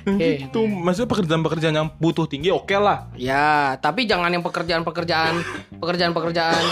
[0.03, 0.43] Oke.
[0.43, 3.07] itu maksudnya pekerjaan-pekerjaan yang butuh tinggi oke lah.
[3.15, 5.39] Ya, tapi jangan yang pekerjaan-pekerjaan,
[5.79, 6.63] pekerjaan-pekerjaan,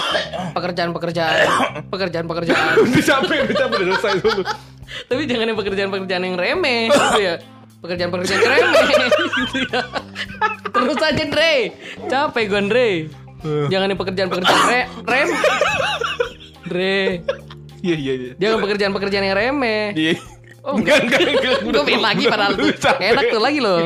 [0.51, 1.39] pekerjaan-pekerjaan,
[1.87, 2.75] pekerjaan-pekerjaan.
[2.91, 4.43] Bisa sampai bisa selesai dulu.
[5.07, 7.35] Tapi jangan yang pekerjaan-pekerjaan yang remeh, gitu ya.
[7.81, 8.83] Pekerjaan-pekerjaan yang remeh,
[9.39, 9.81] gitu ya.
[10.71, 11.55] Terus aja, Dre.
[12.07, 12.89] Capek gue, Dre.
[13.41, 15.29] Jangan yang pekerjaan-pekerjaan re rem.
[16.69, 17.01] Dre.
[17.81, 18.31] Iya iya iya.
[18.37, 19.85] Jangan pekerjaan-pekerjaan yang remeh.
[19.97, 20.13] Iya.
[20.61, 21.57] Oh, enggak enggak enggak.
[21.65, 22.69] Gue pengen lagi padahal tuh.
[22.77, 23.01] Capek.
[23.01, 23.81] Enak tuh lagi loh.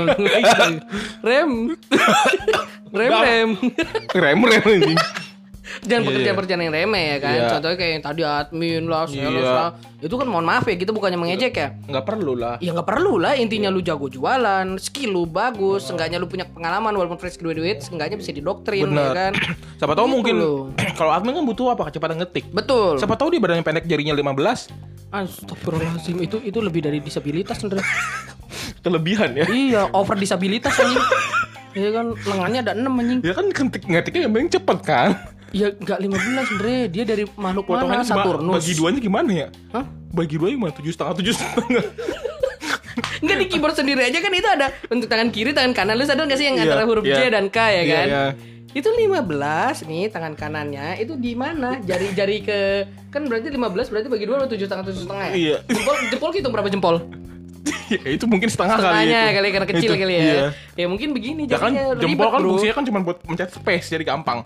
[1.28, 1.52] Rem.
[2.96, 3.50] Rem, rem.
[4.12, 4.96] Rem rem ini.
[5.84, 7.36] Jangan Iya, pekerjaan-pekerjaan yang remeh ya kan.
[7.36, 7.48] Iya.
[7.52, 9.52] Contohnya kayak yang tadi admin lah, sales Iya.
[9.52, 9.70] lah.
[10.00, 11.68] Itu kan mohon maaf ya, kita bukannya mengejek ya.
[11.84, 12.56] Enggak perlu lah.
[12.62, 16.94] Ya nggak perlu lah, intinya lu jago jualan, skill lu bagus, seenggaknya lu punya pengalaman
[16.94, 19.12] walaupun fresh graduate, seenggaknya bisa didoktrin ya Bener.
[19.12, 19.32] kan.
[19.80, 20.36] Siapa tahu Gitu mungkin
[21.00, 21.90] kalau admin kan butuh apa?
[21.90, 22.46] Kecepatan ngetik.
[22.50, 22.96] Betul.
[22.96, 27.80] Siapa tahu dia badannya pendek jarinya 15 Astagfirullahaladzim, itu itu lebih dari disabilitas Andre.
[28.84, 29.46] kelebihan ya.
[29.50, 31.02] iya, over disabilitas anjing.
[31.72, 33.20] Iya kan, lengannya ada 6 anjing.
[33.22, 35.10] Ya kan ngetik ngetiknya yang paling cepet kan.
[35.56, 36.12] Ya enggak 15
[36.52, 37.80] Andre, dia dari makhluk mana?
[37.80, 38.54] Potongannya cuma Saturnus.
[38.60, 39.48] bagi duanya gimana ya?
[39.72, 39.86] Hah?
[40.12, 40.74] Bagi duanya gimana?
[40.76, 41.84] Tujuh setengah tujuh setengah.
[43.24, 45.96] Enggak di keyboard sendiri aja kan itu ada untuk tangan kiri, tangan kanan.
[45.96, 47.16] Lu sadar gak sih yang Iya, antara huruf iya.
[47.18, 48.08] J dan K ya Iya, kan?
[48.08, 48.24] iya.
[48.76, 51.80] Itu 15 nih tangan kanannya itu di mana?
[51.80, 52.60] Jari-jari ke
[53.08, 53.56] kan berarti 15
[53.88, 55.34] berarti bagi dua tujuh setengah tujuh setengah ya?
[55.34, 55.58] Iya.
[55.66, 56.96] Jempol jempol hitung berapa jempol?
[57.94, 59.18] ya, itu mungkin setengah kali itu.
[59.18, 60.22] kali karena kecil Itu, kali ya.
[60.22, 60.48] Iya.
[60.78, 62.50] Ya mungkin begini Ya kan jempol kan bro.
[62.54, 64.46] fungsinya kan cuma buat mencet space jadi gampang.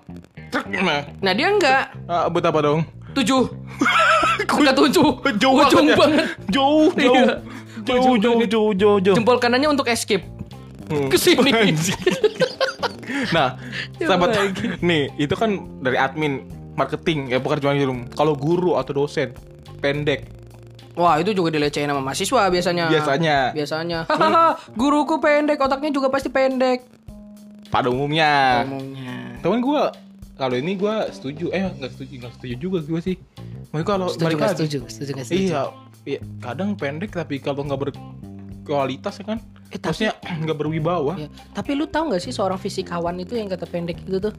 [0.49, 2.81] Truk, Nah, Nah dia enggak ah, buat apa dong?
[3.09, 3.41] tujuh.
[4.59, 5.07] Enggak tujuh.
[5.41, 5.97] Jauh Ujung banget ya.
[5.97, 6.25] banget.
[6.47, 7.15] Jauh, jauh.
[7.17, 7.33] Iya.
[7.83, 8.49] Jauh, jauh, banget.
[8.53, 9.15] jauh, jauh, jauh.
[9.17, 10.23] Jempol kanannya untuk escape.
[10.89, 11.09] Hmm.
[11.09, 11.51] Ke sini.
[13.35, 13.57] Nah,
[13.99, 16.45] Coba sahabat nih, itu kan dari admin
[16.77, 18.05] marketing ya di rumah.
[18.15, 19.33] Kalau guru atau dosen
[19.81, 20.38] pendek
[20.97, 22.85] Wah itu juga dilecehin sama mahasiswa biasanya.
[22.89, 23.99] biasanya Biasanya.
[24.09, 26.85] Hahaha, guruku pendek, otaknya juga pasti pendek.
[27.69, 28.65] pada umumnya.
[28.65, 29.37] Ngomongnya.
[29.45, 29.81] Temen gue
[30.33, 33.15] kalau ini gue setuju, eh nggak setuju nggak setuju juga gue sih.
[33.69, 34.77] Mereka kalau Setuju mereka gak setuju?
[34.89, 35.43] Setuju gak setuju?
[35.45, 35.61] iya,
[36.09, 37.93] iya, kadang pendek tapi kalau nggak
[38.69, 39.37] berkualitas ya kan,
[39.73, 40.13] Eh, tapi- maksudnya
[40.45, 41.13] nggak berwibawa.
[41.17, 44.33] Ya, Tapi lu tahu gak sih seorang fisikawan itu yang kata pendek itu tuh?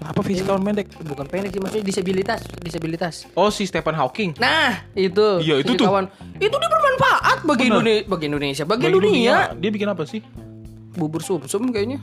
[0.00, 0.88] Apa fisikawan pendek?
[1.04, 3.14] Bukan pendek sih, maksudnya disabilitas, disabilitas.
[3.36, 4.40] Oh si Stephen Hawking.
[4.40, 5.44] Nah, itu.
[5.44, 5.84] Iya, itu tuh.
[5.84, 6.08] fisikawan.
[6.40, 7.64] Itu dia bermanfaat bagi.
[7.68, 9.36] Indonesia, bagi Indonesia, bagi, Bagi dunia.
[9.52, 10.24] Dia bikin apa sih?
[10.96, 12.00] Bubur sumsum kayaknya.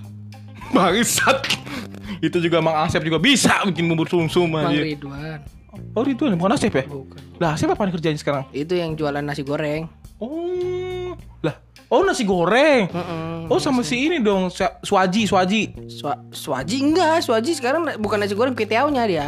[0.70, 1.42] Bangsat.
[2.24, 4.82] itu juga Mang Asep juga bisa bikin bubur sumsum Bang aja.
[4.82, 5.40] Ridwan.
[5.92, 6.84] Oh itu bukan Asep ya?
[6.88, 7.20] Bukan.
[7.42, 8.48] Lah Asep apa kerjain sekarang?
[8.54, 9.86] Itu yang jualan nasi goreng.
[10.18, 10.75] Oh.
[11.88, 12.88] Oh nasi goreng.
[12.88, 13.46] Mm-mm.
[13.46, 14.50] Oh sama si ini dong,
[14.82, 15.62] Swaji, Swaji.
[15.86, 19.28] Swa- Swaji enggak, Swaji sekarang bukan nasi goreng kutiaunya dia.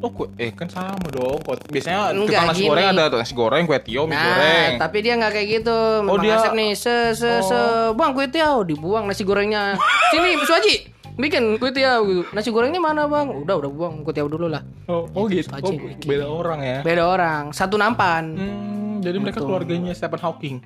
[0.00, 1.38] Oh, kue, eh kan sama dong.
[1.38, 2.70] Kok biasanya Enggak, tukang nasi gini.
[2.72, 4.72] goreng ada nasi goreng, kue tiaw, mie Nah, goreng.
[4.80, 5.78] tapi dia nggak kayak gitu.
[6.00, 7.60] Oh, Bang dia- Asep nih, se se se,
[7.92, 9.76] buang kue tiaw, dibuang nasi gorengnya.
[10.08, 10.74] Sini, Swaji,
[11.14, 12.24] bikin kue tiaw gitu.
[12.32, 13.28] Nasi gorengnya mana bang?
[13.30, 14.64] Udah, udah buang kue tiaw dulu lah.
[14.88, 15.46] Oh, oh gitu.
[15.46, 16.08] Swaji Oh, bikin.
[16.08, 16.78] beda orang ya.
[16.80, 18.24] Beda orang, satu nampan.
[18.32, 20.56] Hmm, jadi mereka keluarganya Stephen Hawking.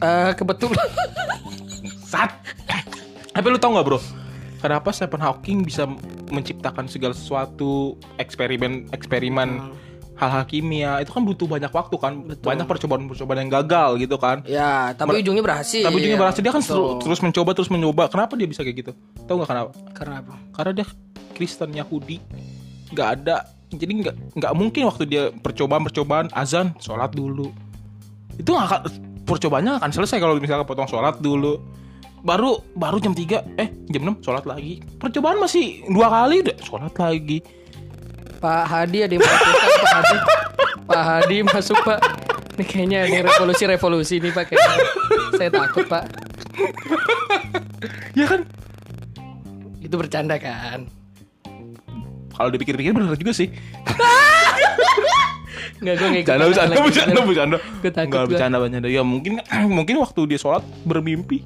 [0.00, 0.88] Eh kebetulan.
[2.04, 2.32] Sat.
[3.30, 4.00] Tapi lu tau nggak bro?
[4.60, 5.88] Kenapa Stephen Hawking bisa
[6.28, 9.72] menciptakan segala sesuatu eksperimen eksperimen
[10.20, 12.12] hal-hal kimia itu kan butuh banyak waktu kan
[12.44, 15.80] banyak percobaan-percobaan yang gagal gitu kan ya, tapi ujungnya berhasil.
[15.80, 17.00] tapi ujungnya berhasil dia kan Betul.
[17.00, 18.92] terus mencoba terus mencoba kenapa dia bisa kayak gitu
[19.24, 20.34] tahu nggak kenapa Karena apa?
[20.52, 20.86] karena dia
[21.32, 22.20] Kristen Yahudi
[22.92, 27.48] nggak ada jadi nggak nggak mungkin waktu dia percobaan percobaan azan sholat dulu
[28.36, 28.80] itu nggak akan
[29.30, 31.62] percobaannya akan selesai kalau misalnya potong sholat dulu
[32.20, 36.92] baru baru jam 3 eh jam 6 sholat lagi percobaan masih dua kali udah sholat
[36.98, 37.38] lagi
[38.40, 39.52] Pak Hadi ada yang protes
[39.84, 40.16] Pak Hadi.
[40.88, 42.00] Pak Hadi masuk Pak.
[42.56, 44.80] Ini kayaknya ada revolusi-revolusi nih Pak kayaknya.
[45.36, 46.08] Saya takut Pak.
[48.16, 48.48] ya kan
[49.84, 50.88] Itu bercanda kan?
[52.32, 53.52] kalau dipikir-pikir benar juga sih
[55.78, 56.26] Enggak gue ngikut.
[56.26, 58.30] bercanda bercanda bercanda bercanda Gue takut nggak gua.
[58.30, 59.32] bercanda bercanda ya mungkin
[59.78, 61.44] mungkin waktu dia sholat bermimpi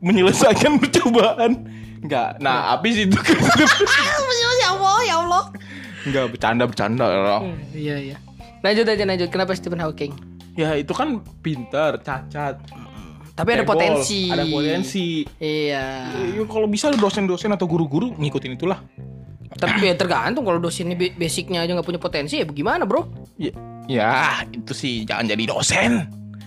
[0.00, 1.66] menyelesaikan percobaan
[2.00, 3.16] nggak nah habis itu
[4.60, 5.42] ya Allah, ya Allah.
[6.04, 7.42] nggak bercanda bercanda loh
[7.72, 8.16] Iya, iya.
[8.60, 9.28] Lanjut aja lanjut.
[9.28, 10.12] Kenapa Stephen Hawking?
[10.54, 12.62] ya itu kan pintar cacat
[13.34, 14.30] Tapi ada potensi.
[14.30, 16.06] ada potensi Iya.
[16.30, 18.78] Ya, kalau bisa dosen-dosen atau guru-guru ngikutin itulah
[19.54, 23.06] Tapi ya tergantung kalau dosennya ba- basicnya aja nggak punya potensi ya bagaimana bro?
[23.38, 23.52] ya,
[23.86, 24.14] ya
[24.50, 25.90] itu sih jangan jadi dosen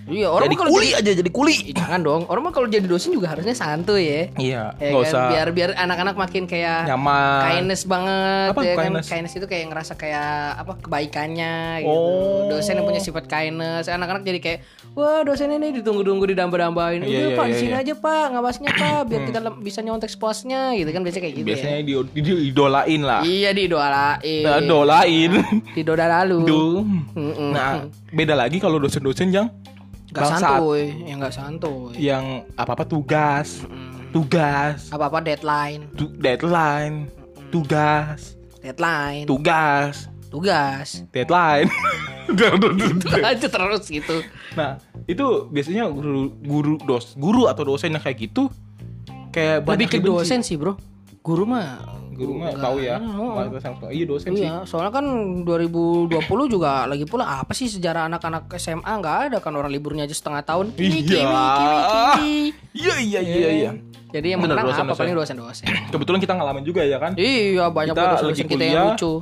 [0.08, 2.22] Iya orang jadi kuli aja jadi kuli jangan dong.
[2.26, 4.22] Orang mah kalau jadi dosen juga harusnya santuy ya.
[4.38, 5.04] iya Ya kan?
[5.04, 9.04] usah Biar biar anak-anak makin kayak nyaman kindness banget Apa ya kindness?
[9.04, 12.48] kan kindness itu kayak ngerasa kayak apa kebaikannya gitu Oh.
[12.48, 14.60] dosen yang punya sifat kindness anak-anak jadi kayak
[14.94, 17.84] wah dosen ini ditunggu-tunggu didamba-dambain udah Iya, iya, pak iya, di sini iya.
[17.84, 21.80] aja pak ngawasnya pak biar kita bisa nyontek posnya gitu kan biasanya kayak gitu biasanya
[21.82, 25.32] di, di- idolain lah ya iya diidolain Nah, dolain
[25.74, 26.80] didoda lalu Duh.
[27.14, 27.52] Mm-mm.
[27.52, 29.52] Nah, beda lagi kalau dosen-dosen yang
[30.12, 30.40] Gak bangsat.
[30.60, 30.84] santuy.
[31.04, 31.94] Ya nggak santuy.
[32.00, 33.68] yang apa-apa tugas,
[34.16, 35.92] tugas, apa-apa deadline.
[36.00, 37.12] Tu- deadline,
[37.52, 39.28] tugas, deadline.
[39.28, 41.04] Tugas, tugas.
[41.12, 41.68] Deadline.
[43.24, 44.20] Aja terus gitu.
[44.56, 48.52] Nah, itu biasanya guru guru dos guru atau dosen yang kayak gitu
[49.32, 50.76] kayak lebih ke dosen sih bro.
[51.24, 51.84] Guru mah
[52.18, 52.98] Guru mah Enggak, tahu ya.
[52.98, 53.88] oh.
[53.94, 54.42] Iya dosen sih.
[54.42, 55.06] Iya, soalnya kan
[55.46, 56.18] 2020
[56.50, 60.42] juga lagi pula apa sih sejarah anak-anak SMA nggak ada kan orang liburnya aja setengah
[60.42, 60.74] tahun.
[60.74, 60.98] Iya.
[60.98, 62.38] kiwi, kiwi, kiwi.
[62.74, 63.72] Iya iya iya iya.
[64.08, 65.02] Jadi yang menang dosen, apa dosen.
[65.04, 65.66] paling dosen-dosen.
[65.94, 67.14] Kebetulan kita ngalamin juga ya kan.
[67.14, 69.14] iya, banyak Kita lagi dosen kita yang lucu.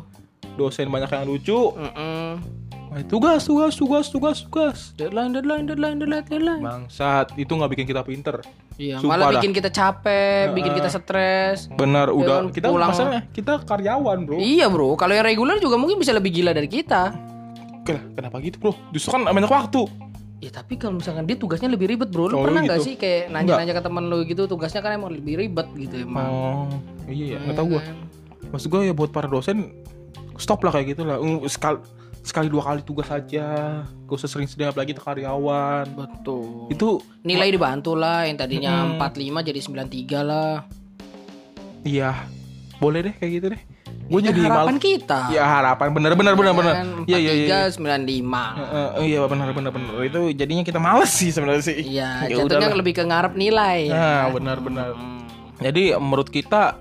[0.55, 1.59] Dosen banyak yang lucu.
[1.75, 2.27] Mm-mm.
[2.39, 2.64] Wah,
[3.03, 4.77] tugas tugas tugas tugas tugas.
[4.93, 6.61] Deadline, deadline, deadline, deadline, deadline.
[6.61, 8.39] Bangsat, itu nggak bikin kita pinter.
[8.75, 9.33] Iya, Sumpah malah dah.
[9.35, 11.67] bikin kita capek, bikin kita stres.
[11.69, 12.91] Benar, udah kan, kita pulang.
[12.91, 14.35] masalahnya kita karyawan, Bro.
[14.37, 17.11] Iya bro, kalau yang reguler juga mungkin bisa lebih gila dari kita.
[17.83, 18.71] Ken- Kenapa gitu, Bro?
[18.89, 19.83] Justru kan banyak waktu.
[20.39, 22.85] Ya tapi kalau misalkan dia tugasnya lebih ribet bro Lu Oh, pernah nggak gitu?
[22.85, 26.67] sih kayak nanya-nanya ke temen lu gitu Tugasnya kan emang lebih ribet gitu emang Oh,
[27.07, 27.81] iya ya, nggak tahu gua.
[28.51, 29.71] Maksud gua ya buat para dosen
[30.35, 31.17] stop lah kayak gitu lah.
[32.25, 33.47] Sekali dua kali tugas aja.
[33.85, 35.85] Gak usah sering-sering apalagi ke karyawan.
[35.87, 40.65] Betul Itu Nilai dibantu lah Yang tadinya 45 jadi 93 lah
[41.81, 42.25] iya.
[42.75, 43.61] Boleh deh kayak gitu deh.
[44.05, 46.73] Gue jadi harapan mal- kita Ya harapan bener bener bener bener.
[46.75, 47.47] Kan, Iya iya iya.
[47.71, 51.77] 43, 95 Eh, eh, iya benar benar benar itu jadinya kita males sih sebenarnya sih.
[51.79, 52.77] Iya, Ya jatuhnya udahlah.
[52.77, 53.93] lebih ke ngarep nilai ya.
[53.93, 54.89] Nah, benar benar.
[55.57, 56.77] Jadi menurut kita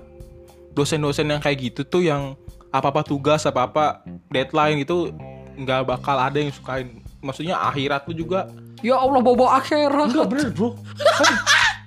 [0.71, 2.33] dosen-dosen yang kayak gitu tuh yang
[2.69, 5.09] apa-apa tugas, apa-apa deadline itu
[5.57, 6.99] nggak bakal ada yang sukain.
[7.19, 8.45] Maksudnya akhirat tuh juga
[8.79, 10.13] Ya Allah bobo akhirat.
[10.13, 11.33] Enggak bener bro Kan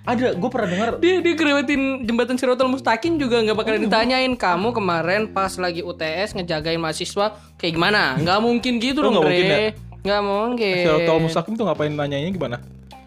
[0.09, 4.75] Ada gue pernah dengar Dia dia kerewetin jembatan Sirotol Mustaqim juga nggak bakal ditanyain kamu
[4.75, 8.17] kemarin pas lagi UTS ngejagain mahasiswa kayak gimana?
[8.19, 9.59] Nggak mungkin gitu Oh, dong, nggak mungkin ya?
[9.99, 10.77] Nggak mungkin.
[10.83, 12.57] Sirotol Mustaqim tuh ngapain nanyanya gimana?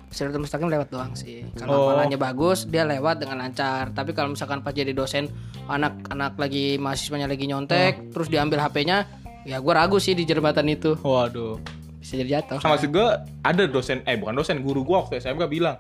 [0.08, 1.42] Sirotol Mustaqim lewat doang sih.
[1.42, 1.58] Oh.
[1.58, 3.92] Kalau hafalannya bagus, dia lewat dengan lancar.
[3.92, 5.26] Tapi kalau misalkan pas jadi dosen,
[5.66, 8.04] anak-anak lagi mahasiswanya lagi nyontek, Oh.
[8.14, 9.08] terus diambil HP-nya,
[9.48, 10.98] ya gue ragu sih di jembatan itu.
[11.02, 11.58] Waduh.
[12.02, 12.58] Bisa jadi jatuh.
[12.62, 13.08] Sama maksud gue
[13.46, 15.78] ada dosen Eh bukan dosen Guru gue waktu SMK bilang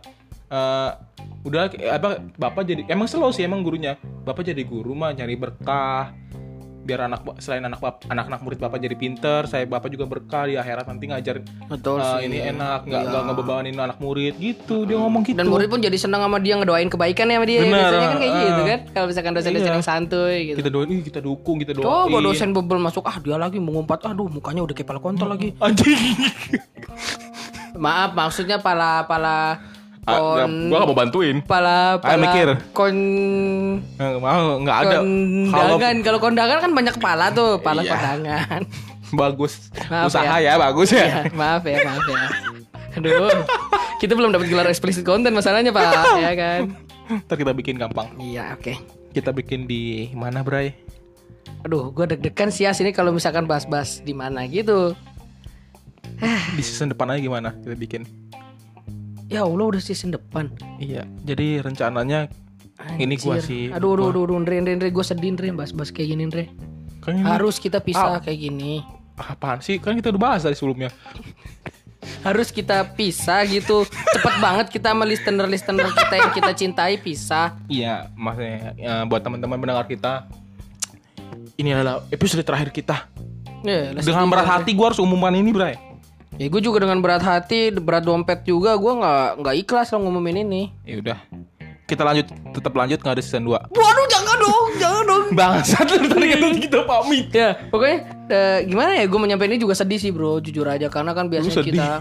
[0.52, 0.91] eh
[1.41, 3.97] udah eh, apa bapak jadi emang slow sih emang gurunya.
[4.28, 6.13] Bapak jadi guru mah nyari berkah
[6.82, 7.78] biar anak selain anak
[8.10, 12.06] anak-anak murid bapak jadi pinter saya bapak juga berkah di akhirat nanti ngajar Betul eh,
[12.06, 12.20] sih.
[12.26, 15.94] ini enak nggak nggak ngebebanin anak murid gitu dia ngomong gitu Dan murid pun jadi
[15.94, 17.60] senang sama dia ngedoain kebaikan ya sama dia.
[17.62, 18.41] Benar, Biasanya kan kayak ah.
[18.41, 18.80] gitu kan.
[18.91, 19.76] Kalau misalkan dosen-dosen Iya.
[19.78, 20.58] yang santuy gitu.
[20.58, 24.26] kita doain kita dukung kita doain Coba dosen bebel masuk ah dia lagi mengumpat aduh
[24.26, 25.54] mukanya udah kayak pala kontol lagi.
[25.62, 25.96] anjing
[27.78, 29.62] Maaf maksudnya pala pala
[30.03, 32.47] Ah, gua gak mau bantuin pala Ayo pala mikir.
[32.71, 32.95] kon
[33.93, 34.97] nggak mau nggak ada
[35.47, 37.91] kondangan kalau kondangan kan banyak kepala tuh pala Iya.
[37.93, 38.61] kondangan.
[39.13, 42.27] bagus Maaf usaha ya, bagus ya Ya, maaf ya maaf ya.
[42.93, 43.29] Aduh
[43.97, 45.85] kita belum dapat gelar explicit content masalahnya pak
[46.17, 46.61] ya kan.
[47.21, 48.73] ntar kita bikin gampang Iya oke.
[49.11, 50.73] kita bikin di mana Bray
[51.61, 54.97] Aduh, gue deg-degan sih ya sini kalau misalkan bahas-bahas di mana gitu.
[56.51, 58.01] di season depan aja gimana kita bikin
[59.32, 60.52] Ya Allah udah season depan.
[60.78, 62.28] iya jadi rencananya
[62.98, 63.48] ini gua Anjir.
[63.48, 66.46] sih Aduh, aduh, aduh, aduh, Ndre, Ndre, Ndre, gue sedih, Ndre, bahas-bahas kayak gini, Ndre.
[67.00, 68.84] kan ini Harus kita pisah kayak gini.
[69.15, 70.91] apaan sih kan kita udah bahas dari sebelumnya
[72.22, 73.86] Harus kita pisah gitu.
[73.86, 77.54] Cepet banget kita sama listener-listener kita yang kita cintai pisah.
[77.67, 80.26] iya maksudnya ya, buat teman-teman pendengar kita
[81.56, 83.06] ini adalah episode terakhir kita
[83.62, 85.78] Ya, lah, dengan berat hati gua harus umumkan ini Bray
[86.36, 90.41] Ya, gue juga dengan berat hati, berat dompet juga, gue nggak nggak ikhlas lo ngumumin
[90.41, 90.72] ini.
[90.82, 91.20] ya udah
[91.84, 92.24] kita lanjut
[92.56, 95.24] tetap lanjut nggak ada season 2 Waduh, jangan dong, jangan dong.
[95.38, 97.98] bangsat lu tadi kan kita pamit Ya, pokoknya
[98.32, 101.52] eh, gimana ya gue menyampaikan ini juga sedih sih bro, jujur aja karena kan biasanya
[101.52, 101.76] sedih?
[101.76, 102.00] kita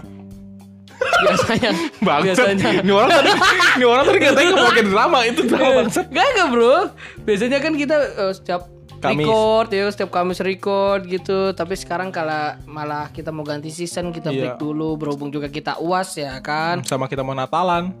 [1.21, 1.71] biasanya.
[2.07, 2.23] Bangsat.
[2.23, 2.69] Biasanya.
[2.81, 3.29] Ini orang tadi
[3.75, 6.05] ini orang tadi katanya nggak pakai drama itu drama bangsat.
[6.07, 6.75] Gak gak bro.
[7.21, 8.61] Biasanya kan kita eh, setiap
[9.01, 9.25] Kamis.
[9.25, 11.51] record ya Setiap Kamis record gitu.
[11.51, 14.53] Tapi sekarang kalau malah kita mau ganti season Kita Iya.
[14.53, 16.79] break dulu Berhubung juga kita uas ya kan?
[16.81, 17.91] Sama kita mau Natalan.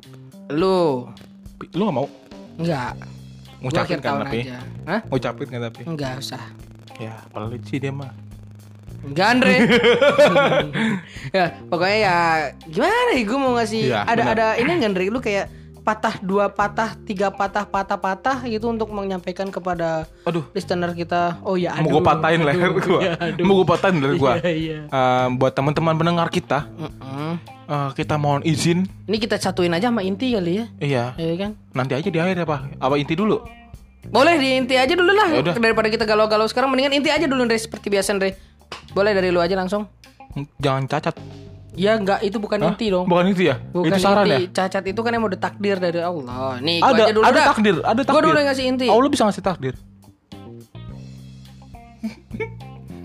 [0.47, 1.09] Lu?
[1.71, 2.07] Lu nggak mau?
[2.55, 2.93] Enggak
[3.59, 4.49] ngucapin kan tapi.
[4.83, 4.99] Hah?
[5.05, 5.81] ngucapin kan tapi.
[5.83, 6.41] Enggak usah.
[6.97, 8.09] Ya pelit sih dia mah.
[9.01, 9.55] Enggak Andre.
[11.31, 12.17] Ya pokoknya ya
[12.67, 14.35] Gimana ya gue mau ngasih Iya, Ada benar.
[14.35, 15.05] ada ini nggak Andre?
[15.07, 15.45] Lu kayak
[15.81, 21.57] patah dua patah tiga patah patah patah gitu untuk menyampaikan kepada aduh listener kita oh
[21.57, 23.43] ya mau gue patahin leher gue ya, aduh.
[23.43, 24.79] mau gue patahin leher gue Iya, iya.
[25.31, 27.33] buat teman-teman pendengar kita Mm-mm.
[27.65, 30.65] eh, kita mohon izin Ini kita satuin aja sama inti kali ya.
[30.77, 31.51] iya Iya kan?
[31.73, 33.41] nanti aja di akhir ya pak apa inti dulu
[34.03, 35.29] Boleh di inti aja dulu lah.
[35.29, 35.53] Ya udah.
[35.55, 38.33] Daripada kita galau-galau sekarang mendingan inti aja dulu Andre seperti biasa Andre.
[38.91, 39.85] Boleh dari lu aja langsung.
[40.57, 41.13] jangan cacat
[41.71, 42.69] Ya enggak itu bukan Hah?
[42.69, 43.05] inti dong.
[43.05, 44.51] bukan itu ya Bukan itu saran inti.
[44.51, 46.59] ya Cacat itu kan emang udah takdir dari Allah.
[46.59, 47.45] Nih, gua ada aja dulu ada dah.
[47.47, 48.87] takdir ada takdir Gua dulu yang ngasih inti.
[48.87, 49.75] Allah bisa ngasih takdir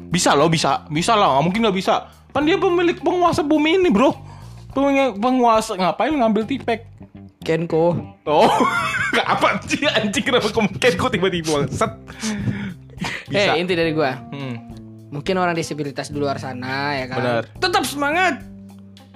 [0.09, 1.95] bisa loh bisa bisa lah nggak mungkin nggak bisa
[2.31, 4.17] kan dia pemilik penguasa bumi ini bro
[4.71, 6.89] Peng- penguasa ngapain ngambil tipek
[7.41, 7.93] Kenko.
[8.25, 8.49] oh
[9.27, 10.65] apa sih anjing kenapa kok
[11.09, 11.93] tiba-tiba set
[13.29, 14.17] bisa Eh, inti dari gua.
[14.31, 14.73] Hmm,
[15.07, 17.17] Mungkin orang disabilitas di luar sana ya kan.
[17.19, 17.43] Benar.
[17.55, 18.41] Tetap semangat.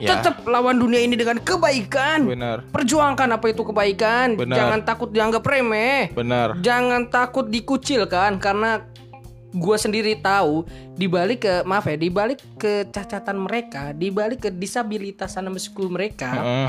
[0.01, 0.17] Ya.
[0.17, 2.25] Tetap lawan dunia ini dengan kebaikan.
[2.25, 4.33] benar Perjuangkan apa itu kebaikan.
[4.33, 4.57] Benar.
[4.57, 6.09] Jangan takut dianggap remeh.
[6.17, 8.81] benar Jangan takut dikucilkan karena
[9.51, 10.63] gue sendiri tahu
[10.95, 16.31] di balik ke maaf ya di balik kecacatan mereka, di balik ke disabilitasan meskul mereka,
[16.31, 16.69] Heeh.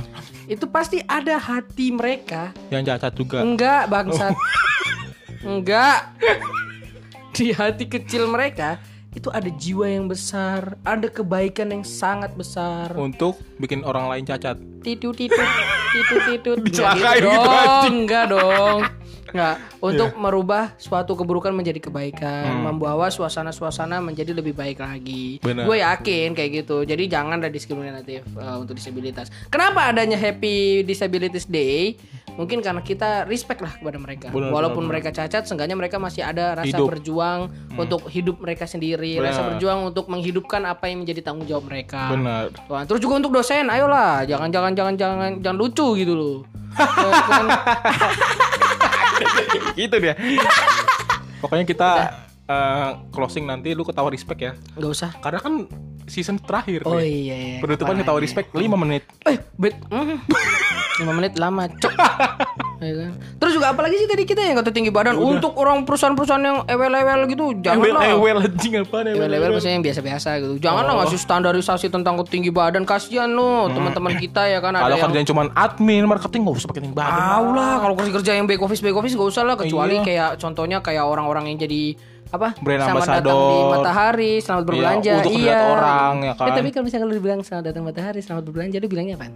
[0.58, 2.50] itu pasti ada hati mereka.
[2.74, 4.34] yang cacat juga Enggak, bangsat.
[5.46, 6.10] Enggak.
[7.32, 8.82] Di hati kecil mereka
[9.22, 12.90] itu ada jiwa yang besar, ada kebaikan yang sangat besar.
[12.98, 14.58] Untuk bikin orang lain cacat.
[14.82, 15.46] Titut titut
[15.94, 16.58] titut titut.
[16.66, 17.96] Dicelakain Nggak gitu, dong, anjing.
[18.02, 18.80] enggak dong.
[19.32, 22.64] Enggak, untuk merubah suatu keburukan menjadi kebaikan, Hmm.
[22.70, 25.38] membawa suasana-suasana menjadi lebih baik lagi.
[25.42, 26.84] Gue yakin kayak gitu.
[26.84, 29.30] Jadi jangan ada diskriminatif uh, untuk disabilitas.
[29.48, 31.96] Kenapa adanya Happy Disabilities Day?
[32.32, 34.28] Mungkin karena kita respect lah kepada mereka.
[34.32, 36.88] Benar, Walaupun benar, mereka cacat, seenggaknya mereka masih ada rasa Hidup.
[36.88, 36.92] Hmm.
[36.96, 37.40] berjuang
[37.76, 39.50] untuk hidup mereka sendiri, rasa Benar.
[39.56, 42.08] berjuang untuk menghidupkan apa yang menjadi tanggung jawab mereka.
[42.08, 42.56] Benar.
[42.88, 46.38] Terus juga untuk dosen, ayolah, jangan jangan jangan jangan jangan lucu gitu loh.
[49.80, 50.14] gitu dia.
[51.42, 51.90] Pokoknya kita
[52.46, 54.54] eh, closing nanti lu ketawa respect ya.
[54.78, 55.10] Nggak usah.
[55.22, 55.54] Karena kan
[56.10, 56.84] season terakhir.
[56.86, 57.08] Oh nih.
[57.08, 57.36] iya.
[57.38, 57.60] iya.
[57.64, 59.04] Penutupan ketawa respect 5 menit.
[59.26, 59.76] Eh, bet.
[61.00, 61.08] Mm.
[61.08, 61.94] 5 menit lama, cok.
[62.82, 63.14] Ya kan?
[63.38, 67.30] Terus juga apalagi sih tadi kita yang kata tinggi badan untuk orang perusahaan-perusahaan yang ewel-ewel
[67.30, 68.10] gitu, Ewel janganlah.
[68.10, 70.54] ewel anjing apaan ewel Ewel-ewel maksudnya yang biasa-biasa gitu.
[70.58, 71.00] Janganlah Oh.
[71.06, 75.26] ngasih standarisasi tentang tinggi badan kasihan lo, teman-teman kita ya kan ada Kalau yang kerjaan
[75.30, 77.22] cuma admin marketing nggak usah pakai tinggi badan.
[77.22, 80.04] Tahu lah kalau kerja kerja yang back office back office gak usah lah kecuali Iya.
[80.04, 81.82] kayak contohnya kayak orang-orang yang jadi
[82.32, 86.48] apa Brand selamat datang di matahari selamat berbelanja untuk iya orang, ya kan?
[86.48, 89.30] Eh, tapi kalau misalnya lu dibilang selamat datang matahari selamat berbelanja lu bilangnya apa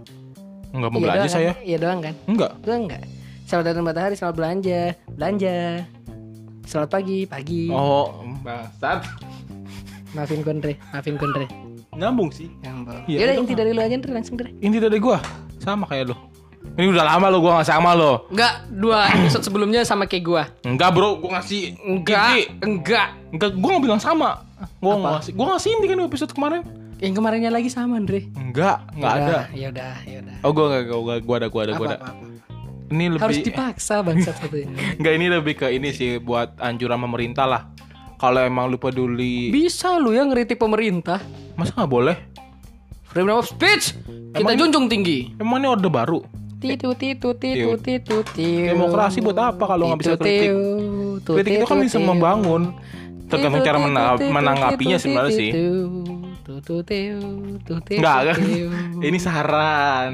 [0.76, 1.48] Enggak mau Iya belanja doang saya.
[1.48, 1.56] kan?
[1.62, 2.50] iya doang kan Enggak.
[2.60, 3.02] lu enggak
[3.46, 5.54] selamat datang matahari selamat belanja belanja
[6.62, 8.06] selamat pagi pagi Oh,
[8.42, 8.98] bangsat.
[10.12, 11.46] maafin Kondre maafin Kondre
[11.92, 12.52] Nyambung sih.
[12.60, 13.08] Ngambang.
[13.08, 15.16] Iya, Yaudah inti dari lu aja Ndre langsung Ndre Inti dari gua
[15.56, 16.16] sama kayak lo.
[16.76, 18.28] Ini udah lama lo gua nggak sama lo.
[18.28, 20.44] Enggak, dua episode sebelumnya sama kayak gua.
[20.60, 23.16] Enggak bro, gua ngasih Enggak, enggak.
[23.32, 24.44] Enggak, gua nggak bilang sama.
[24.76, 26.62] Gua nggak ngasih, gua ngasih inti kan episode kemarin.
[26.96, 28.24] Yang kemarinnya lagi sama, Andre.
[28.32, 29.38] Enggak, enggak ada.
[29.52, 30.36] Ya udah, ya udah.
[30.40, 31.96] Oh gua enggak, gua, gua, gua ada, gua ada, gua ada.
[31.96, 32.34] Apa, apa, apa.
[32.86, 34.76] Ini lebih Harus dipaksa bangsat satu ini.
[34.98, 37.62] Enggak ini lebih ke ini sih buat anjuran pemerintah lah.
[38.16, 41.20] Kalau emang lu peduli, Bisa lu ya ngeritik pemerintah.
[41.52, 42.16] masa nggak boleh?
[43.04, 43.92] Freedom of speech
[44.32, 45.36] kita junjung tinggi.
[45.36, 46.20] Emang ini orde baru.
[46.56, 48.72] Titu titu titu titu titu.
[48.72, 50.48] Demokrasi buat apa kalau nggak bisa kritik?
[51.26, 52.72] Kritik itu kan bisa membangun.
[53.26, 55.50] Tergantung cara mena- menanggapinya sebenarnya sih.
[57.98, 58.36] Enggak kan?
[59.06, 60.10] Ini saran,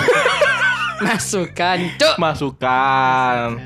[1.06, 2.14] Masukan, cuk.
[2.20, 3.56] masukan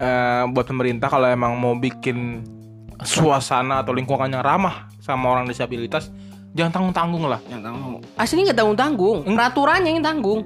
[0.00, 2.40] Eh, buat pemerintah kalau emang mau bikin
[3.04, 6.08] suasana atau lingkungan yang ramah sama orang disabilitas,
[6.56, 7.40] jangan tanggung-tanggung lah.
[8.16, 9.18] Asli nggak tanggung tanggung.
[9.28, 10.40] Peraturannya yang tanggung.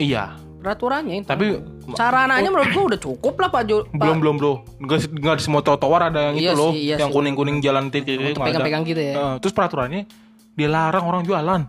[0.00, 1.60] Iya, Peraturannya yang tapi
[1.92, 3.76] Sarananya menurut gua udah cukup lah Pak Jo.
[3.84, 6.80] Pak- belum belum bro, nggak nggak di semua trotoar ada yang Iya itu loh, sih,
[6.82, 7.14] iya yang sih.
[7.14, 9.12] kuning kuning jalan titik Untuk pegang-pegang gitu ya.
[9.12, 10.08] Eh, terus peraturannya
[10.54, 11.62] dia larang orang jualan.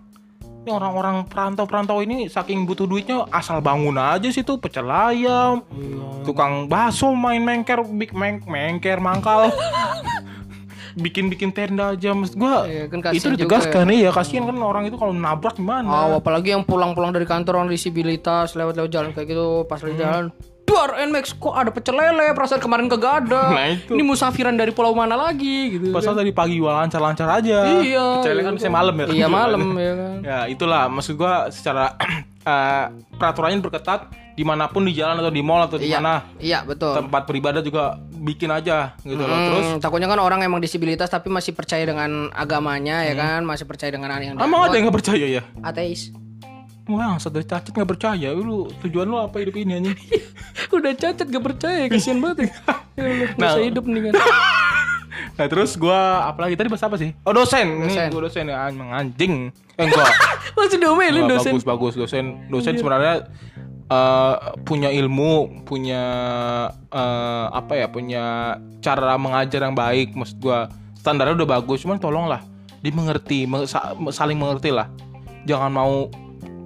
[0.66, 6.24] Ini orang-orang perantau-perantau ini saking butuh duitnya asal bangun aja situ pecel ayam, Iya.
[6.24, 9.52] tukang bakso main mengker, big meng mengker mangkal.
[10.96, 15.12] Bikin-bikin tenda aja Maksud gua Iya, kan itu ditegaskan iya kasihan kan orang itu kalau
[15.12, 19.80] nabrak gimana Oh, apalagi yang pulang-pulang dari kantor orang disabilitas lewat-lewat jalan kayak gitu pas
[19.84, 20.32] lagi jalan
[20.66, 23.44] Duar Nmax kok ada pecel lele perasaan kemarin kagak ada.
[23.56, 23.94] Nah, itu.
[23.94, 25.94] Ini musafiran dari pulau mana lagi gitu.
[25.94, 28.26] Pasal dari pagi gua lancar-lancar aja Iya.
[28.26, 30.16] Pecel lele kan bisa malam ya Iya malam ya kan.
[30.26, 31.94] Ya itulah maksud gua secara
[32.50, 35.98] eh, peraturannya berketat di mana pun di jalan atau di mall atau di Iya.
[35.98, 36.92] mana Iya betul.
[36.94, 39.32] tempat beribadah juga bikin aja gitu loh.
[39.32, 43.64] Terus Hmm, takutnya kan orang emang disabilitas tapi masih percaya dengan agamanya ya kan, masih
[43.64, 44.44] percaya dengan yang Hmm.
[44.44, 45.44] emang ada yang nggak percaya ya?
[45.62, 46.12] ateis.
[46.86, 48.30] Wah, sadar cacat nggak percaya.
[48.30, 49.98] Lu tujuan lu apa hidup ini anjing?
[50.76, 52.52] Udah cacat gak percaya, kasihan banget.
[52.94, 53.58] Ya Allah, Nah.
[53.58, 54.14] hidup nih kan.
[55.36, 57.16] nah terus gua apalagi tadi bahas apa sih?
[57.24, 57.82] Oh dosen.
[57.82, 58.06] Dosen.
[58.06, 59.50] Nih gua dosen ya anjing.
[59.74, 60.08] Eh enggak.
[60.54, 61.52] Masih diomelin Enggak, dosen.
[61.52, 62.26] bagus bagus dosen.
[62.48, 63.28] Dosen sebenarnya
[63.86, 66.04] eh, punya ilmu, punya
[66.88, 67.88] eh, apa ya?
[67.88, 70.14] Punya cara mengajar yang baik.
[70.14, 71.82] Maksud gua standarnya udah bagus.
[71.82, 72.42] Cuman tolonglah
[72.80, 74.90] dimengerti, me- sa- saling mengerti lah.
[75.46, 76.10] Jangan mau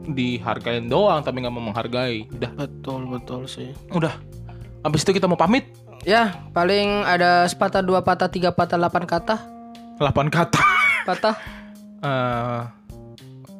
[0.09, 2.25] dihargain doang tapi nggak mau menghargai.
[2.31, 3.71] Udah, Betul betul sih.
[3.91, 4.11] udah.
[4.81, 5.67] Habis itu kita mau pamit.
[6.07, 9.35] Ya, paling ada sepatah, dua patah, tiga patah, delapan kata.
[9.99, 10.63] 8 kata.
[11.03, 11.35] Patah.
[11.99, 12.61] Eh,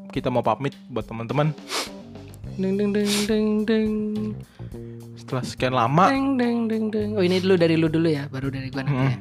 [0.09, 1.51] kita mau pamit buat teman-teman.
[2.59, 3.93] Ding ding ding ding ding.
[5.15, 7.09] Setelah sekian lama Ding ding ding ding.
[7.15, 8.99] Oh, ini dulu dari lu dulu ya, baru dari gua nanti.
[8.99, 9.15] ya.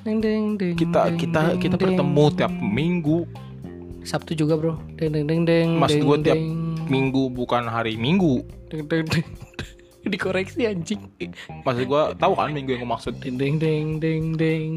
[0.00, 0.72] Ding ding ding.
[0.72, 1.84] kita ding, kita ding, kita ding.
[1.84, 3.28] bertemu tiap minggu.
[4.00, 4.80] Sabtu juga, Bro.
[4.96, 5.76] Ding ding ding ding.
[5.76, 6.88] Ding, gue tiap ding.
[6.88, 8.40] minggu bukan hari minggu.
[8.72, 9.28] Ding ding ding.
[10.04, 11.00] Dikoreksi anjing.
[11.64, 13.12] Maksud gue tahu kan minggu yang gue maksud.
[13.20, 14.72] Ding ding ding ding ding.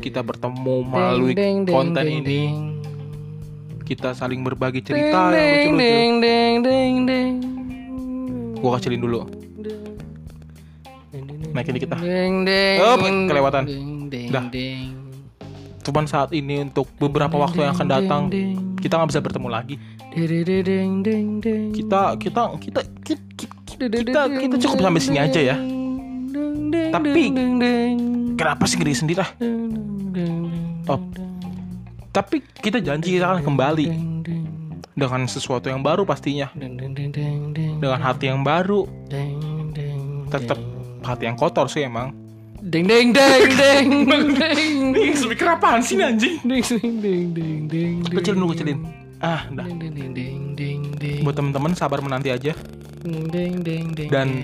[0.00, 2.24] Kita bertemu melalui Ding, ding, ding, konten ding, ini.
[2.24, 2.56] ding.
[3.88, 5.80] Kita saling berbagi Ding cerita yang ding lucu-lucu.
[5.80, 7.32] ding ding ding ding.
[8.60, 9.24] Gue kecilin dulu.
[11.56, 12.00] Naikin dikit ah.
[12.04, 12.76] Ding ding.
[12.84, 13.62] Oh, kelewatan.
[14.12, 14.44] Ding Dah.
[14.52, 15.08] ding.
[15.88, 18.22] cuman saat ini untuk beberapa waktu yang akan datang
[18.76, 19.80] kita nggak bisa bertemu lagi
[21.72, 25.56] kita kita kita kita kita, kita cukup sampai sini aja ya
[26.88, 27.32] Tapi,
[28.36, 29.32] kenapa sih ngeri sendiri ah
[30.92, 31.00] oh.
[32.10, 33.86] Tapi kita janji kita akan kembali
[34.98, 38.88] dengan sesuatu yang baru pastinya dengan hati yang baru
[40.28, 40.58] tetap
[41.06, 42.10] hati yang kotor sih emang
[42.58, 43.88] Ding ding ding ding
[44.34, 46.42] ding ding speaker apaan sih anjing?
[46.42, 48.82] ding ding ding ding ding Kecilin dulu, kecilin.
[49.22, 49.62] Ah, udah.
[49.78, 52.58] ding ding ding ding Buat temen-temen sabar menanti aja.
[53.06, 54.42] ding ding ding ding Dan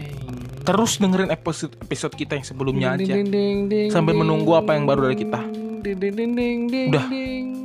[0.63, 3.19] terus dengerin episode episode kita yang sebelumnya aja.
[3.91, 5.43] Sambil menunggu apa yang baru dari kita.
[5.83, 7.07] ding ding ding ding ding Udah.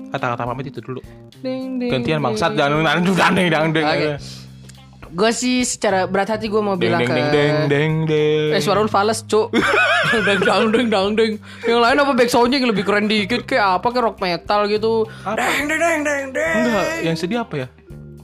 [0.09, 0.99] Ding Kata-kata pamit itu dulu.
[1.37, 3.85] ding ding Gantian bangsat jangan nanti dang dang dang.
[3.85, 4.17] Oke.
[5.09, 8.49] Gue sih secara berat hati gue mau Deng bilang deng ke deng deng deng deng.
[8.51, 9.49] Eh suara lu fals cuk
[10.19, 11.31] Dang dang dang dang dang
[11.63, 15.09] Yang lain apa back soundnya yang lebih keren dikit Kayak apa kayak rock metal gitu
[15.19, 15.33] Apa?
[15.35, 17.67] Deng deng deng deng deng Enggak, yang sedih apa ya?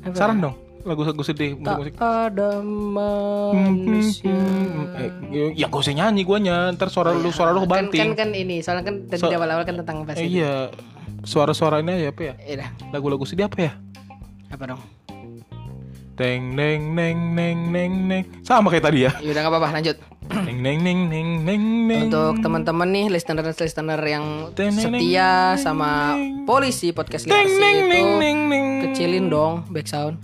[0.04, 0.54] Apa Saran dong.
[0.82, 1.98] Lagu-lagu sedih musik-musik.
[1.98, 4.38] Ada manusia
[4.96, 5.10] Eh,
[5.54, 8.10] ya gak usah nyanyi guanya Ntar suara lu suara lu kan, kan kebanting.
[8.14, 10.38] kan ini soalnya kan tadi So- awal-awal kan tentang bahasa Eh, itu.
[10.40, 10.70] iya.
[11.26, 12.34] Suara-suara ini ya apa ya?
[12.46, 13.74] Iya Lagu-lagu sedih apa ya?
[14.54, 14.82] apa dong?
[16.16, 18.24] Deng neng neng neng neng neng.
[18.40, 19.12] Sama kayak tadi ya.
[19.20, 19.98] Ya udah nggak apa-apa lanjut.
[20.48, 22.04] Neng neng neng neng neng neng.
[22.08, 26.48] Untuk teman-teman nih listener-listener yang Teng, neng, setia neng, sama neng.
[26.48, 28.66] polisi podcast Neng neng itu neng neng neng.
[28.88, 30.16] kecilin dong back sound.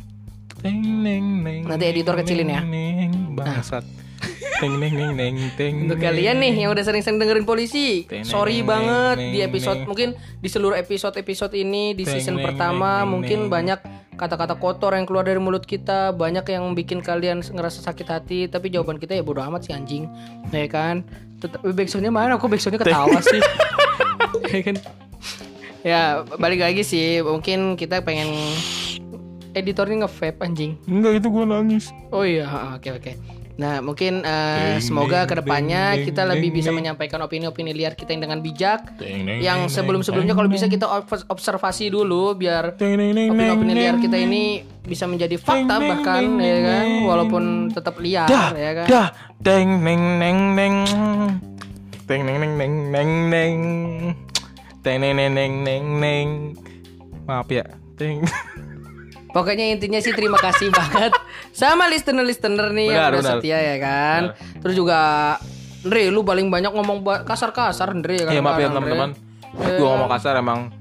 [0.64, 1.68] Teng neng neng.
[1.68, 2.62] Nanti editor neng, kecilin ya.
[2.64, 3.84] Neng bangsat.
[4.62, 5.90] Teng neng neng neng teng.
[5.90, 9.88] Untuk kalian nih yang udah sering-sering dengerin polisi, sorry neng, banget neng, di episode neng.
[9.90, 13.54] mungkin di seluruh episode-episode ini di season neng, pertama neng, mungkin neng.
[13.54, 13.80] banyak
[14.22, 18.70] kata-kata kotor yang keluar dari mulut kita, banyak yang bikin kalian ngerasa sakit hati, tapi
[18.70, 20.06] jawaban kita ya bodo amat sih anjing,
[20.54, 21.02] ya kan?
[21.42, 22.38] Tetap backsoundnya mana?
[22.38, 23.42] Kok backsoundnya ketawa sih?
[24.54, 24.76] ya kan?
[25.82, 26.02] Ya
[26.38, 28.30] balik lagi sih, mungkin kita pengen
[29.58, 30.78] editornya nge-vape anjing.
[30.86, 31.90] Enggak itu gua nangis.
[32.14, 32.46] Oh iya,
[32.78, 33.41] oke oke.
[33.60, 36.78] Nah mungkin eh, Ding, semoga ding, ke depannya ding, kita ding, lebih ding, bisa ding.
[36.80, 38.96] menyampaikan opini-opini liar kita yang dengan bijak.
[38.96, 44.44] Teng, neng, Yang sebelum-sebelumnya kalau bisa kita ob- observasi dulu biar opini-opini liar kita ini
[44.82, 47.04] bisa menjadi fakta Ding, ding, bahkan ding, ya ding, kan ding.
[47.06, 48.88] walaupun tetap liar dah ya kan.
[48.88, 49.08] dah
[49.82, 50.76] neng neng neng
[52.08, 53.54] teng neng neng neng neng neng
[54.82, 56.28] teng neng neng neng neng neng
[57.24, 57.64] maaf ya
[57.96, 58.26] teng
[59.32, 61.16] Pokoknya intinya sih terima kasih banget
[61.50, 63.34] sama listener-listener nih yang Benar, udah benar.
[63.38, 64.22] setia ya kan.
[64.58, 65.00] Terus juga
[65.82, 68.34] Andre lu paling banyak ngomong kasar-kasar Andre ya kan.
[68.34, 69.10] ya maaf ya teman-teman
[69.54, 70.72] Eh, gua ngomong kasar emang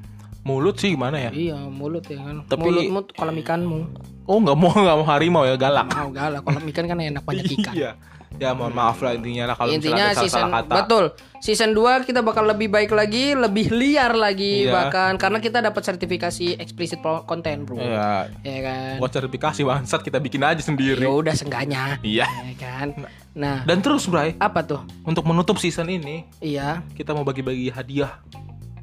[0.41, 2.37] mulut sih gimana ya Iya mulut ya kan.
[2.45, 3.79] Tapi- Mulutmu kolam ikanmu.
[4.25, 7.45] oh nggak mau nggak mau harimau ya galak enggak lah kolam ikan kan enak banyak
[7.57, 7.73] ikan.
[7.73, 7.91] iya
[8.37, 11.05] ya mohon maaf lah intinya lah kalau Intinya misalnya ada season salah kata betul.
[11.41, 14.70] Season 2 kita bakal lebih baik lagi, lebih liar lagi Iya.
[14.70, 17.81] bahkan karena kita dapat sertifikasi explicit pro- content, Bro.
[17.81, 18.93] ya Ya kan.
[19.01, 21.97] buat sertifikasi bangsat kita bikin aja sendiri Ya udah seenggaknya.
[22.03, 22.93] iya Ya kan.
[23.33, 24.85] Nah, dan terus Bray apa tuh?
[25.03, 26.85] untuk menutup season ini Iya.
[26.93, 28.20] kita mau bagi-bagi hadiah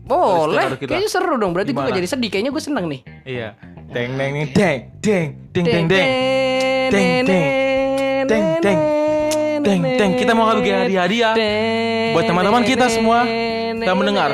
[0.01, 1.51] Boleh, kayaknya seru dong.
[1.51, 2.29] Berarti gue gak jadi sedih.
[2.31, 3.01] Kayaknya gue seneng nih.
[3.27, 3.49] Iya.
[3.91, 6.07] Deng deng deng deng deng deng deng deng.
[6.87, 7.45] Deng, deng.
[8.63, 8.79] Deng,
[9.68, 9.80] deng.
[9.84, 10.11] Deng, deng.
[10.15, 11.34] Kita mau bagi hadiah-hadiah
[12.15, 14.30] buat teman-teman kita semua yang mendengar.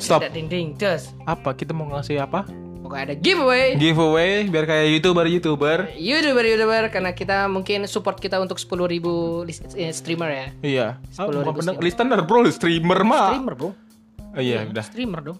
[0.00, 0.24] Stop.
[0.32, 1.12] Ding ding terus.
[1.28, 2.48] Apa kita mau ngasih apa?
[2.88, 3.76] Pokoknya ada giveaway.
[3.76, 5.92] Giveaway biar kayak YouTuber-YouTuber.
[5.92, 9.44] YouTuber YouTuber karena kita mungkin support kita untuk 10.000 ribu
[9.92, 10.46] streamer ya.
[10.64, 10.86] Iya.
[11.20, 13.36] Ah, 10.000 bukan pendeng- listener bro, streamer mah.
[13.36, 13.70] Streamer bro.
[14.32, 14.84] Oh, iya, udah.
[14.88, 15.38] Streamer dong.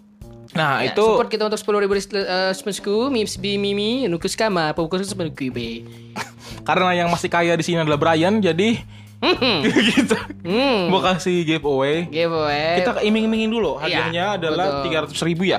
[0.52, 5.08] Nah, Ya, itu support kita untuk 10.000 ribu streamersku, mims bi mimi, nukus kama, fokus
[5.08, 5.88] sebenarnya be.
[6.68, 8.76] karena yang masih kaya di sini adalah Brian, jadi
[9.18, 10.86] kita Hmm.
[10.92, 12.06] mau kasih giveaway.
[12.06, 12.78] Giveaway.
[12.78, 13.76] Kita iming-imingin dulu.
[13.78, 14.82] Iya, Hadiahnya adalah betul.
[14.84, 15.58] tiga ratus ribu ya.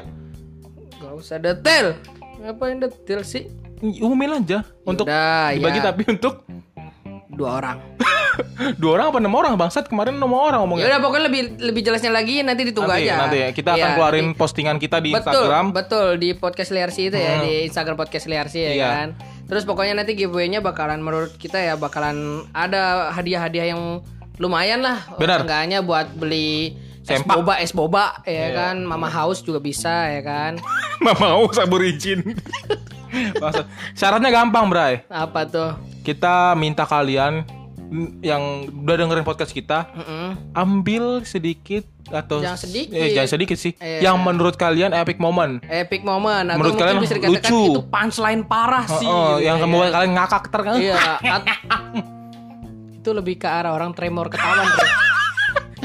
[0.95, 1.97] Gak usah detail.
[2.39, 3.49] Ngapain detail sih?
[3.81, 5.85] Umumin aja untuk Yaudah, dibagi ya.
[5.85, 6.43] tapi untuk
[7.29, 7.77] Dua orang.
[8.79, 10.85] dua orang apa enam orang bangsat kemarin enam orang Ya ngomongnya.
[10.85, 13.15] udah pokoknya lebih lebih jelasnya lagi nanti ditunggu nanti, aja.
[13.17, 13.49] nanti ya.
[13.51, 14.37] kita akan Iya, keluarin nanti.
[14.37, 15.65] postingan kita di betul, Instagram.
[15.71, 17.43] Betul, di podcast Liarsi itu ya, Hmm.
[17.43, 18.87] di Instagram podcast Liarsi ya Iya.
[18.89, 19.07] kan.
[19.49, 24.05] Terus pokoknya nanti giveaway-nya bakalan menurut kita ya bakalan ada hadiah-hadiah yang
[24.37, 25.01] lumayan lah.
[25.17, 25.41] Benar.
[25.41, 27.41] Seenggaknya buat beli es Sempak.
[27.41, 28.47] boba, es boba ya Iya.
[28.53, 28.75] kan.
[28.85, 30.61] Mama House juga bisa ya kan.
[31.57, 32.21] sabur izin.
[33.41, 33.65] Bangsat.
[33.97, 35.01] Syaratnya gampang, Bray.
[35.09, 35.73] Apa tuh?
[36.05, 37.41] Kita minta kalian
[38.19, 40.53] yang udah dengerin podcast kita Mm-mm.
[40.53, 42.91] ambil sedikit atau Jangan sedikit.
[42.91, 43.71] Eh, jangan sedikit sih.
[43.75, 44.05] Iya.
[44.05, 45.59] Yang menurut kalian epic moment.
[45.63, 47.59] Epic moment atau Menurut kalian bisa dikatakan lucu.
[47.67, 49.05] itu punchline parah Oh, sih.
[49.05, 50.75] oh, gitu yang ya membuat kalian ngakak ter kan?
[50.75, 50.95] Iya.
[52.99, 54.63] itu lebih ke arah orang tremor ketawa.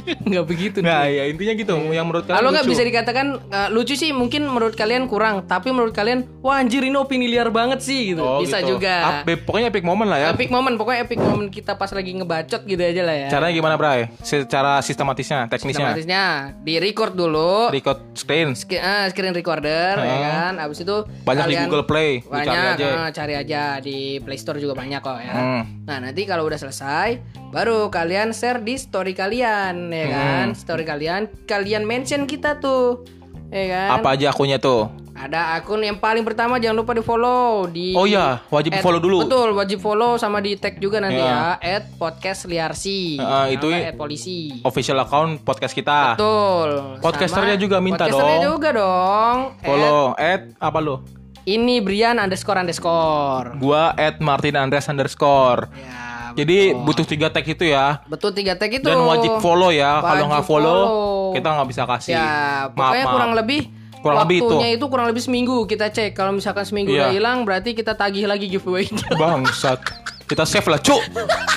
[0.28, 1.72] nggak begitu Nah, ya intinya gitu.
[1.86, 5.68] Yang menurut kalian Kalau nggak bisa dikatakan uh, lucu sih mungkin menurut kalian kurang, tapi
[5.68, 8.20] menurut kalian wah anjir ini opini liar banget sih gitu.
[8.20, 8.76] Oh, bisa gitu.
[8.76, 9.22] juga.
[9.22, 10.28] Ap- pokoknya epic moment lah ya.
[10.30, 13.28] Epic moment pokoknya epic moment kita pas lagi ngebacot gitu aja lah ya.
[13.28, 14.12] Caranya gimana, Bray?
[14.20, 15.94] Secara sistematisnya, teknisnya.
[15.94, 16.22] Sistematisnya
[16.60, 17.70] di record dulu.
[17.70, 18.52] Record screen.
[18.52, 20.52] Sk- eh, screen recorder ya kan.
[20.58, 22.20] Abis itu Banyak di kalian- Google Play.
[22.20, 22.88] Banyak, cari aja.
[22.90, 25.34] eh, cari aja di Play Store juga banyak kok ya.
[25.34, 25.62] Hmm.
[25.84, 30.12] Nah, nanti kalau udah selesai baru kalian share di story kalian ya Hmm.
[30.12, 30.46] kan.
[30.54, 33.06] Story kalian kalian mention kita tuh.
[33.48, 33.88] Ya kan?
[33.96, 34.90] Apa aja akunnya tuh?
[35.14, 38.98] Ada akun yang paling pertama jangan lupa di follow di Oh iya, wajib at- follow
[38.98, 39.22] dulu.
[39.22, 41.54] Betul, wajib follow sama di tag juga nanti Ya.
[41.54, 41.78] ya.
[41.78, 43.14] At podcast liarsi.
[43.16, 44.58] Heeh, itu at polisi.
[44.60, 46.18] Official account podcast kita.
[46.18, 46.98] Betul.
[46.98, 48.46] Podcasternya juga minta podcasternya dong.
[48.50, 49.36] juga dong.
[49.54, 50.96] At Follow at apa lo?
[51.44, 53.54] ini Brian underscore underscore.
[53.56, 55.70] Gua at Martin Andreas underscore.
[55.70, 58.02] Ya, Jadi butuh tiga tag itu ya.
[58.04, 58.82] betul tiga tag itu.
[58.82, 59.98] Dan wajib follow ya.
[59.98, 61.32] Kalau nggak follow, follow.
[61.32, 62.12] kita nggak bisa kasih.
[62.12, 62.28] Ya,
[62.68, 63.14] maaf, pokoknya maaf.
[63.14, 63.60] kurang lebih
[63.98, 64.44] Kurang lebih itu.
[64.44, 66.12] waktunya itu kurang lebih seminggu kita cek.
[66.12, 67.08] Kalau misalkan seminggu Iya.
[67.08, 68.84] udah hilang, berarti kita tagih lagi giveaway.
[69.16, 69.80] Bangsat.
[70.24, 71.00] Kita save lah, cuk.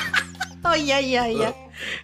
[0.68, 1.50] oh iya iya iya.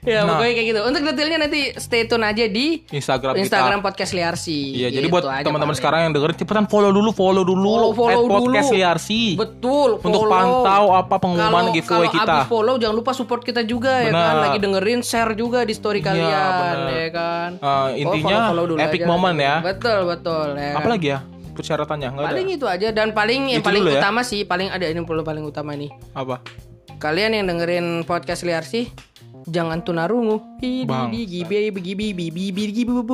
[0.02, 0.36] Ya Nah.
[0.36, 0.80] pokoknya kayak gitu.
[0.82, 3.88] Untuk detailnya nanti stay tune aja di Instagram, Instagram kita.
[3.88, 4.60] podcast Liarsi.
[4.76, 7.66] Iya, jadi Gitu buat aja teman-teman sekarang yang dengerin cepetan follow dulu, follow dulu.
[7.66, 8.78] follow follow at podcast dulu.
[8.78, 9.22] Liarsi.
[9.34, 9.90] Betul.
[9.98, 10.32] Untuk follow.
[10.32, 12.34] pantau apa pengumuman Kalau- giveaway kalau kita.
[12.36, 14.22] abis follow jangan lupa support kita juga ya Benar.
[14.24, 14.36] kan.
[14.44, 16.90] Lagi dengerin share juga di story Iya, kalian benar.
[16.92, 17.50] ya kan.
[17.56, 19.08] Eh, intinya follow-follow dulu epic aja.
[19.08, 19.56] moment ya.
[19.60, 20.70] Betul betul ya.
[20.70, 20.78] kan.
[20.78, 21.20] Apa lagi ya?
[21.50, 22.32] Persyaratannya enggak ada.
[22.32, 23.94] Paling itu aja dan paling yang Itu paling ya.
[23.98, 25.90] utama sih paling ada ini perlu paling utama nih.
[26.12, 26.42] Apa?
[26.96, 28.88] Kalian yang dengerin podcast liar sih
[29.48, 30.40] jangan tunarungu.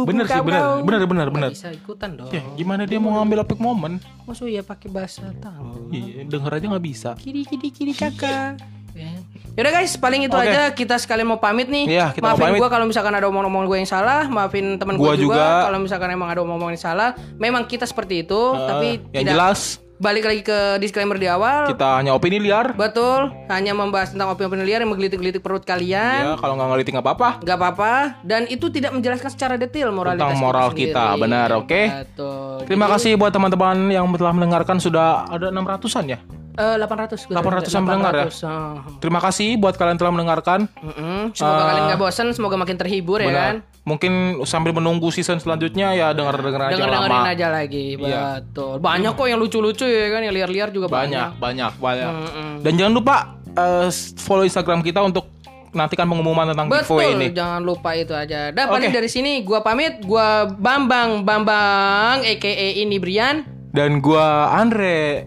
[0.05, 0.61] Bener sih, bener.
[0.85, 1.49] Bener, bener, bener.
[1.53, 2.29] Bisa ikutan dong.
[2.29, 3.97] Ya, gimana dia mau ngambil epic moment?
[4.25, 5.89] Maksud ya pakai bahasa tahu.
[5.89, 7.09] Iya, denger aja nggak bisa.
[7.17, 8.61] Kiri kiri kiri kakak.
[8.97, 9.15] Ya.
[9.55, 10.47] Yaudah guys, paling itu Oke.
[10.49, 11.85] aja kita sekalian mau pamit nih.
[11.87, 15.35] Iya, kita maafin gua kalau misalkan ada omong-omong gue yang salah, maafin teman gue juga,
[15.35, 15.67] juga.
[15.67, 17.11] kalau misalkan emang ada omong-omong yang salah.
[17.35, 19.59] Memang kita seperti itu, tapi yang tidak jelas
[19.99, 21.67] balik lagi ke disclaimer di awal.
[21.69, 22.71] kita hanya opini liar.
[22.71, 26.39] Betul, hanya membahas tentang opini-opini liar yang menggelitik-gelitik perut Ya, kalian.
[26.39, 27.29] kalau nggak ngelitik nggak apa-apa.
[27.41, 27.91] Gak apa-apa
[28.23, 30.89] dan itu tidak menjelaskan secara detail moralitas Tentang moral sendiri.
[30.89, 31.81] kita, benar, oke?
[32.07, 32.55] Betul.
[32.63, 36.19] Terima kasih buat teman-teman yang telah mendengarkan sudah ada 600-an ya.
[36.55, 37.35] Eh, 800 betul.
[37.37, 38.25] 800-an pendengar ya?
[38.25, 38.75] 800, ah.
[38.99, 40.59] Terima kasih buat kalian telah mendengarkan.
[40.75, 41.31] Mm-mm.
[41.31, 41.67] Semoga Ah.
[41.69, 43.55] kalian gak bosan, semoga makin terhibur ya kan.
[43.89, 44.13] Mungkin
[44.45, 47.01] sambil menunggu season selanjutnya ya denger-denger aja Denger lama.
[47.01, 48.21] dengerin aja lagi, Iya.
[48.37, 48.77] betul.
[48.77, 51.73] Banyak kok yang lucu-lucu ya kan, yang liar-liar juga Banyak, banyak.
[51.73, 52.11] banyak, banyak.
[52.13, 52.51] Mm-mm.
[52.61, 53.15] Dan jangan lupa
[53.49, 55.25] eh, follow Instagram kita untuk
[55.69, 57.27] nantikan pengumuman tentang giveaway Betul, ini.
[57.31, 58.49] jangan lupa itu aja.
[58.49, 63.41] Dan paling dari sini gua pamit, gua Bambang Bambang aka ini Brian.
[63.69, 65.25] Dan gua Andre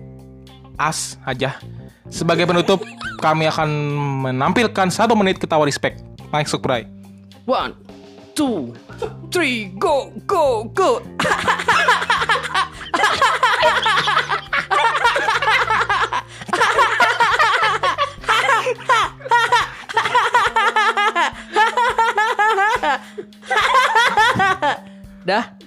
[0.75, 1.59] As aja.
[2.09, 2.83] Sebagai penutup,
[3.19, 3.69] kami akan
[4.27, 6.03] menampilkan satu menit ketawa respect.
[6.29, 6.85] Masuk Bray.
[7.45, 7.75] One,
[8.35, 8.75] two,
[9.31, 11.03] three, go, go, go.
[25.25, 25.62] Dah.